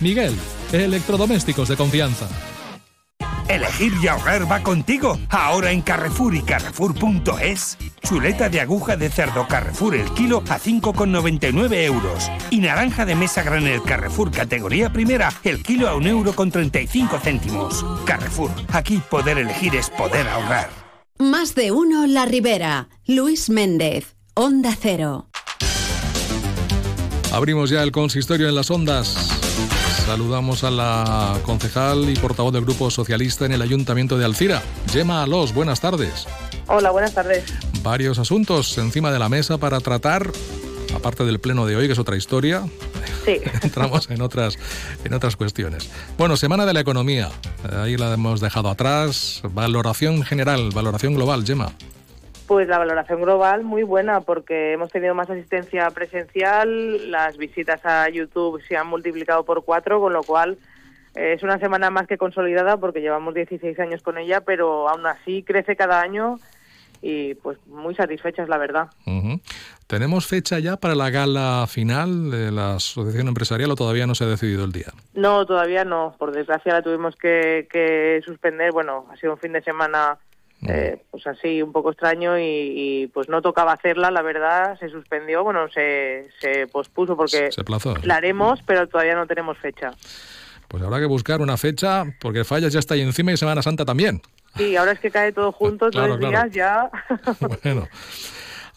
[0.01, 0.33] Miguel,
[0.71, 2.27] electrodomésticos de confianza.
[3.47, 5.19] Elegir y ahorrar va contigo.
[5.29, 7.77] Ahora en Carrefour y Carrefour.es.
[8.01, 12.31] Chuleta de aguja de cerdo Carrefour el kilo a 5,99 euros.
[12.49, 17.19] Y naranja de mesa granel Carrefour categoría primera el kilo a 1 euro con 35
[17.19, 17.85] céntimos.
[18.05, 20.69] Carrefour, aquí poder elegir es poder ahorrar.
[21.19, 22.87] Más de uno La Ribera.
[23.05, 25.27] Luis Méndez, Onda Cero.
[27.33, 29.30] Abrimos ya el consistorio en las ondas.
[30.05, 35.23] Saludamos a la concejal y portavoz del Grupo Socialista en el Ayuntamiento de Alcira, Gemma
[35.23, 35.53] Alós.
[35.53, 36.27] Buenas tardes.
[36.67, 37.45] Hola, buenas tardes.
[37.81, 40.29] Varios asuntos encima de la mesa para tratar,
[40.93, 42.63] aparte del pleno de hoy, que es otra historia.
[43.25, 43.39] Sí.
[43.61, 44.57] Entramos en otras,
[45.03, 45.89] en otras cuestiones.
[46.17, 47.29] Bueno, Semana de la Economía.
[47.81, 49.41] Ahí la hemos dejado atrás.
[49.53, 51.71] Valoración general, valoración global, Gemma.
[52.51, 58.09] Pues la valoración global muy buena porque hemos tenido más asistencia presencial, las visitas a
[58.09, 60.57] YouTube se han multiplicado por cuatro, con lo cual
[61.15, 65.05] eh, es una semana más que consolidada porque llevamos 16 años con ella, pero aún
[65.05, 66.39] así crece cada año
[67.01, 68.89] y pues muy satisfechas la verdad.
[69.87, 74.25] ¿Tenemos fecha ya para la gala final de la Asociación Empresarial o todavía no se
[74.25, 74.91] ha decidido el día?
[75.13, 76.15] No, todavía no.
[76.19, 78.73] Por desgracia la tuvimos que, que suspender.
[78.73, 80.17] Bueno, ha sido un fin de semana
[80.67, 85.43] eh, pues así un poco extraño y, pues no tocaba hacerla, la verdad, se suspendió,
[85.43, 87.49] bueno, se, se pospuso porque
[88.03, 89.91] la haremos, pero todavía no tenemos fecha.
[90.67, 93.85] Pues habrá que buscar una fecha porque Fallas ya está ahí encima y Semana Santa
[93.85, 94.21] también.
[94.55, 96.89] Sí, ahora es que cae todo junto, los días ya.
[97.63, 97.87] bueno.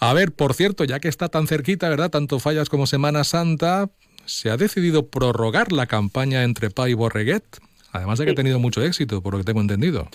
[0.01, 2.11] A ver, por cierto, ya que está tan cerquita, ¿verdad?
[2.11, 3.91] Tanto Fallas como Semana Santa,
[4.25, 7.45] se ha decidido prorrogar la campaña entre Pa y Borreguet,
[7.93, 10.09] además de que ha tenido mucho éxito, por lo que tengo entendido.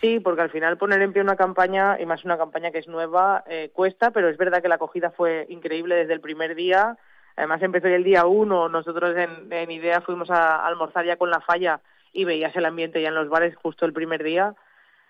[0.00, 2.88] Sí, porque al final poner en pie una campaña, y más una campaña que es
[2.88, 6.96] nueva, eh, cuesta, pero es verdad que la acogida fue increíble desde el primer día.
[7.36, 11.80] Además empezó el día uno, nosotros en, Idea fuimos a, almorzar ya con la falla
[12.12, 14.54] y veías el ambiente ya en los bares justo el primer día.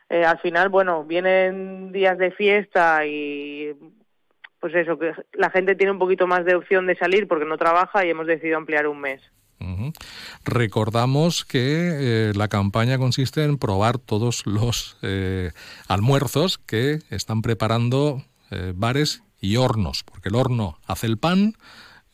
[0.08, 3.72] Eh, al final, bueno, vienen días de fiesta y
[4.58, 7.56] pues eso, que la gente tiene un poquito más de opción de salir porque no
[7.56, 9.22] trabaja y hemos decidido ampliar un mes.
[10.44, 15.52] Recordamos que eh, la campaña consiste en probar todos los eh,
[15.88, 21.54] almuerzos que están preparando eh, bares y hornos, porque el horno hace el pan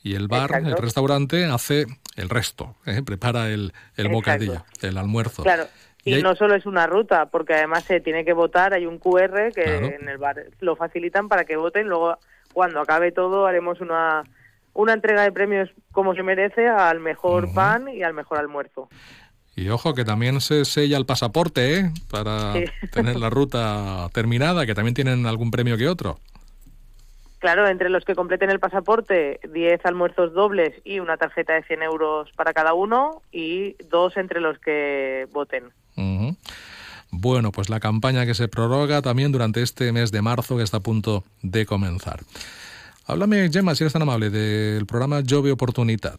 [0.03, 1.87] y el bar, el restaurante, hace
[2.17, 5.43] el resto, prepara el, el bocadillo, el almuerzo.
[5.43, 5.67] Claro.
[6.05, 9.53] Y, no solo es una ruta, porque además se tiene que votar, hay un QR
[9.53, 12.19] que en el bar lo facilitan para que voten, luego
[12.53, 14.23] cuando acabe todo haremos una,
[14.77, 18.89] una entrega de premios como se merece al mejor pan y al mejor almuerzo.
[19.57, 21.91] Y ojo que también se sella el pasaporte, ¿eh?
[22.11, 22.53] Para
[22.93, 26.19] tener la ruta terminada, que también tienen algún premio que otro.
[27.39, 31.83] Claro, entre los que completen el pasaporte, 10 almuerzos dobles y una tarjeta de 100
[31.83, 35.65] euros para cada uno y dos entre los que voten.
[37.11, 40.79] Bueno, pues la campaña que se prorroga también durante este mes de marzo que está
[40.79, 42.21] a punto de comenzar.
[43.09, 46.19] Háblame, Gemma, si eres tan amable, del programa Jove Oportunidad.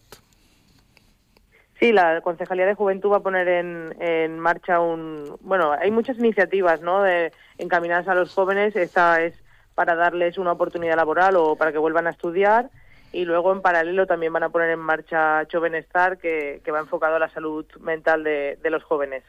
[1.78, 5.36] Sí, la Concejalía de Juventud va a poner en, marcha un...
[5.42, 8.74] Bueno, hay muchas iniciativas, ¿no?, de, encaminadas a los jóvenes.
[8.74, 9.34] Esta es
[9.74, 12.70] para darles una oportunidad laboral o para que vuelvan a estudiar.
[13.12, 17.16] Y luego, en paralelo, también van a poner en marcha Jovenestar, que, que va enfocado
[17.16, 19.22] a la salud mental de, los jóvenes.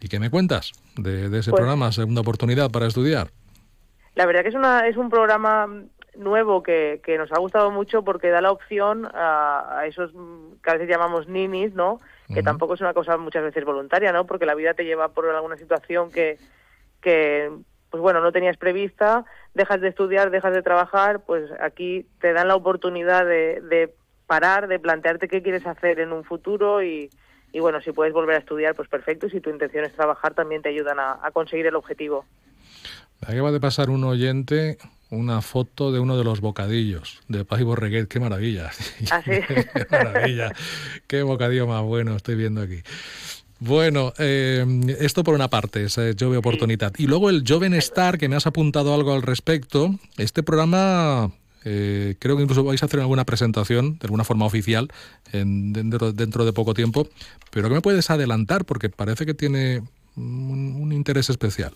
[0.00, 3.30] ¿Y qué me cuentas de, ese pues programa, Segunda Oportunidad para Estudiar?
[4.14, 5.68] La verdad que es, una, es un programa
[6.16, 10.12] nuevo que, que nos ha gustado mucho porque da la opción a, esos
[10.62, 12.00] que a veces llamamos ninis, ¿no?
[12.32, 14.24] Que tampoco es una cosa muchas veces voluntaria, ¿no?
[14.26, 16.38] Porque la vida te lleva por alguna situación que,
[17.00, 17.50] que
[17.90, 22.46] pues bueno, no tenías prevista, dejas de estudiar, dejas de trabajar, pues aquí te dan
[22.46, 23.92] la oportunidad de, de
[24.26, 27.10] parar, de plantearte qué quieres hacer en un futuro y,
[27.52, 30.34] y, bueno, si puedes volver a estudiar, pues perfecto, y si tu intención es trabajar,
[30.34, 32.24] también te ayudan a, a conseguir el objetivo.
[33.22, 34.78] Acaba de pasar un oyente
[35.10, 38.06] una foto de uno de los bocadillos de Paz y Borreguet.
[38.06, 38.70] ¡Qué maravilla!
[39.10, 40.52] ¿Ah, ¡Qué maravilla!
[41.06, 42.82] ¡Qué bocadillo más bueno estoy viendo aquí!
[43.60, 44.64] Bueno, eh,
[45.00, 46.94] esto por una parte, es eh, Jove Oportunidad.
[46.96, 49.94] Y luego el Joven Star, que me has apuntado algo al respecto.
[50.16, 51.30] Este programa,
[51.66, 54.88] eh, creo que incluso vais a hacer alguna presentación de alguna forma oficial
[55.32, 57.06] en, dentro, dentro, de poco tiempo.
[57.50, 58.64] Pero ¿qué me puedes adelantar?
[58.64, 59.82] Porque parece que tiene
[60.16, 61.74] un, interés especial.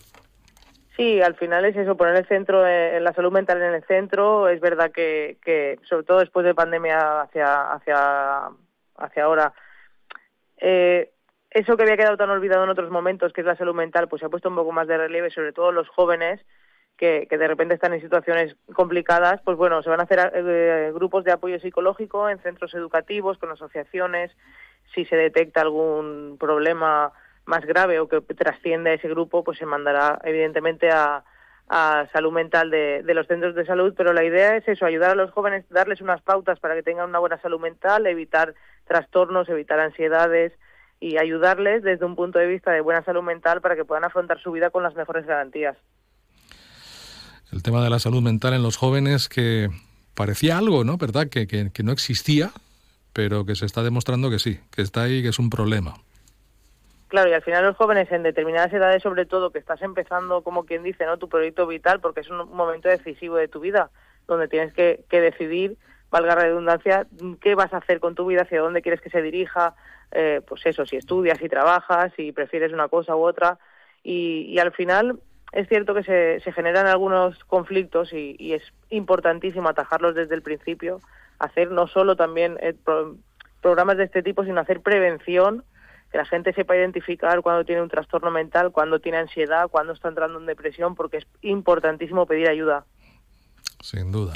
[0.95, 4.47] Sí, al final es eso, poner el centro, en la salud mental en el centro.
[4.47, 8.49] Es verdad que, que sobre todo después de pandemia hacia, hacia,
[8.97, 9.53] hacia ahora,
[10.57, 11.11] eh,
[11.51, 14.21] eso que había quedado tan olvidado en otros momentos, que es la salud mental, pues
[14.21, 16.39] se ha puesto un poco más de relieve, sobre todo los jóvenes
[16.97, 20.91] que, que de repente están en situaciones complicadas, pues bueno, se van a hacer eh,
[20.93, 24.31] grupos de apoyo psicológico en centros educativos, con asociaciones,
[24.93, 27.11] si se detecta algún problema
[27.45, 31.23] más grave o que trasciende a ese grupo, pues se mandará evidentemente a,
[31.67, 35.15] a salud mental de, los centros de salud, pero la idea es eso, ayudar a
[35.15, 38.53] los jóvenes, darles unas pautas para que tengan una buena salud mental, evitar
[38.85, 40.53] trastornos, evitar ansiedades,
[40.99, 44.41] y ayudarles desde un punto de vista de buena salud mental para que puedan afrontar
[44.41, 45.75] su vida con las mejores garantías.
[47.51, 49.69] El tema de la salud mental en los jóvenes que
[50.13, 50.97] parecía algo, ¿no?
[50.97, 51.27] ¿Verdad?
[51.27, 52.51] Que, que, no existía,
[53.13, 55.95] pero que se está demostrando que sí, que está ahí, que es un problema.
[57.07, 60.65] Claro, y al final los jóvenes en determinadas edades, sobre todo, que estás empezando, como
[60.65, 61.17] quien dice, ¿no?
[61.17, 63.91] Tu proyecto vital, porque es un momento decisivo de tu vida,
[64.27, 65.77] donde tienes que, que decidir,
[66.09, 67.05] valga la redundancia,
[67.41, 69.75] qué vas a hacer con tu vida, hacia dónde quieres que se dirija,
[70.11, 73.59] eh, pues eso, si estudias, si trabajas, si prefieres una cosa u otra.
[74.03, 75.19] Y, al final
[75.51, 81.01] es cierto que se, se generan algunos conflictos y, es importantísimo atajarlos desde el principio,
[81.39, 82.75] hacer no solo también eh,
[83.61, 85.63] programas de este tipo, sino hacer prevención,
[86.15, 90.07] que la gente sepa identificar cuando tiene un trastorno mental, cuando tiene ansiedad, cuando está
[90.07, 92.85] entrando en depresión, porque es importantísimo pedir ayuda.
[93.81, 94.33] Sin duda.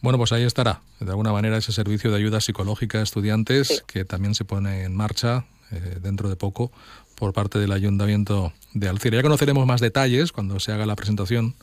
[0.00, 4.04] Bueno, pues ahí estará, de alguna manera, ese servicio de ayuda psicológica a estudiantes que
[4.04, 6.72] también se pone en marcha eh, dentro de poco
[7.14, 9.18] por parte del Ayuntamiento de Alcira.
[9.18, 11.54] Ya conoceremos más detalles cuando se haga la presentación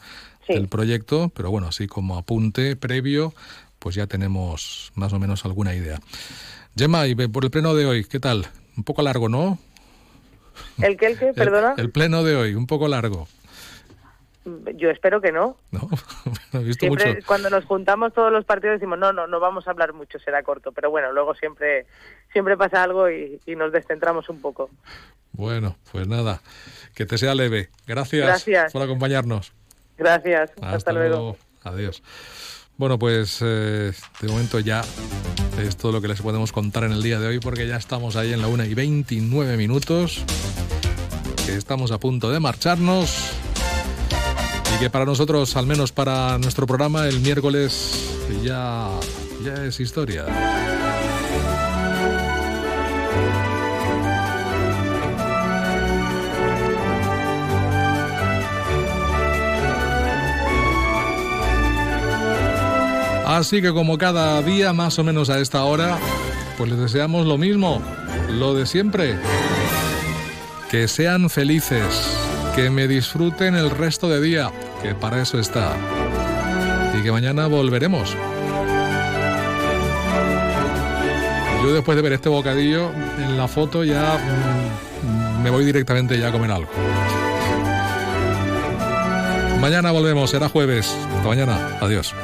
[0.48, 3.34] del proyecto, pero bueno, así como apunte previo,
[3.78, 6.00] pues ya tenemos más o menos alguna idea.
[6.78, 8.48] Gemma, y por el pleno de hoy, ¿qué tal?
[8.80, 9.58] Un poco largo, ¿no?
[10.82, 11.34] ¿El qué, el qué?
[11.36, 11.76] Perdona.
[11.78, 13.28] el pleno de hoy, un poco largo.
[14.78, 15.58] Yo espero que no.
[15.72, 15.90] No,
[16.80, 20.18] siempre, Cuando nos juntamos todos los partidos decimos, no, no, no vamos a hablar mucho,
[20.18, 20.72] será corto.
[20.72, 21.88] Pero bueno, luego siempre,
[22.32, 24.70] siempre pasa algo y, nos descentramos un poco.
[25.34, 26.42] Bueno, pues nada,
[26.96, 27.68] que te sea leve.
[27.86, 29.52] Gracias, por acompañarnos.
[29.98, 31.36] Gracias, hasta, luego.
[31.64, 32.02] Adiós.
[32.78, 33.92] Bueno, pues eh,
[34.22, 34.82] de momento ya
[35.68, 38.16] es todo lo que les podemos contar en el día de hoy porque ya estamos
[38.16, 40.24] ahí en la 1 y 29 minutos.
[41.46, 43.40] Que estamos a punto de marcharnos
[44.80, 48.00] que para nosotros, al menos para nuestro programa, el miércoles
[48.42, 48.90] ya,
[49.44, 50.26] ya es historia.
[63.30, 66.00] Así que como cada día, más o menos a esta hora,
[66.58, 67.80] pues les deseamos lo mismo,
[68.28, 69.20] lo de siempre.
[70.72, 72.18] Que sean felices,
[72.56, 74.52] que me disfruten el resto de día,
[74.82, 75.76] que para eso está.
[76.98, 78.16] Y que mañana volveremos.
[81.62, 82.90] Yo después de ver este bocadillo
[83.20, 84.18] en la foto ya
[85.04, 86.72] mm, me voy directamente ya a comer algo.
[89.62, 90.98] Mañana volvemos, será jueves.
[91.16, 91.78] Hasta mañana.
[91.80, 92.16] Adiós.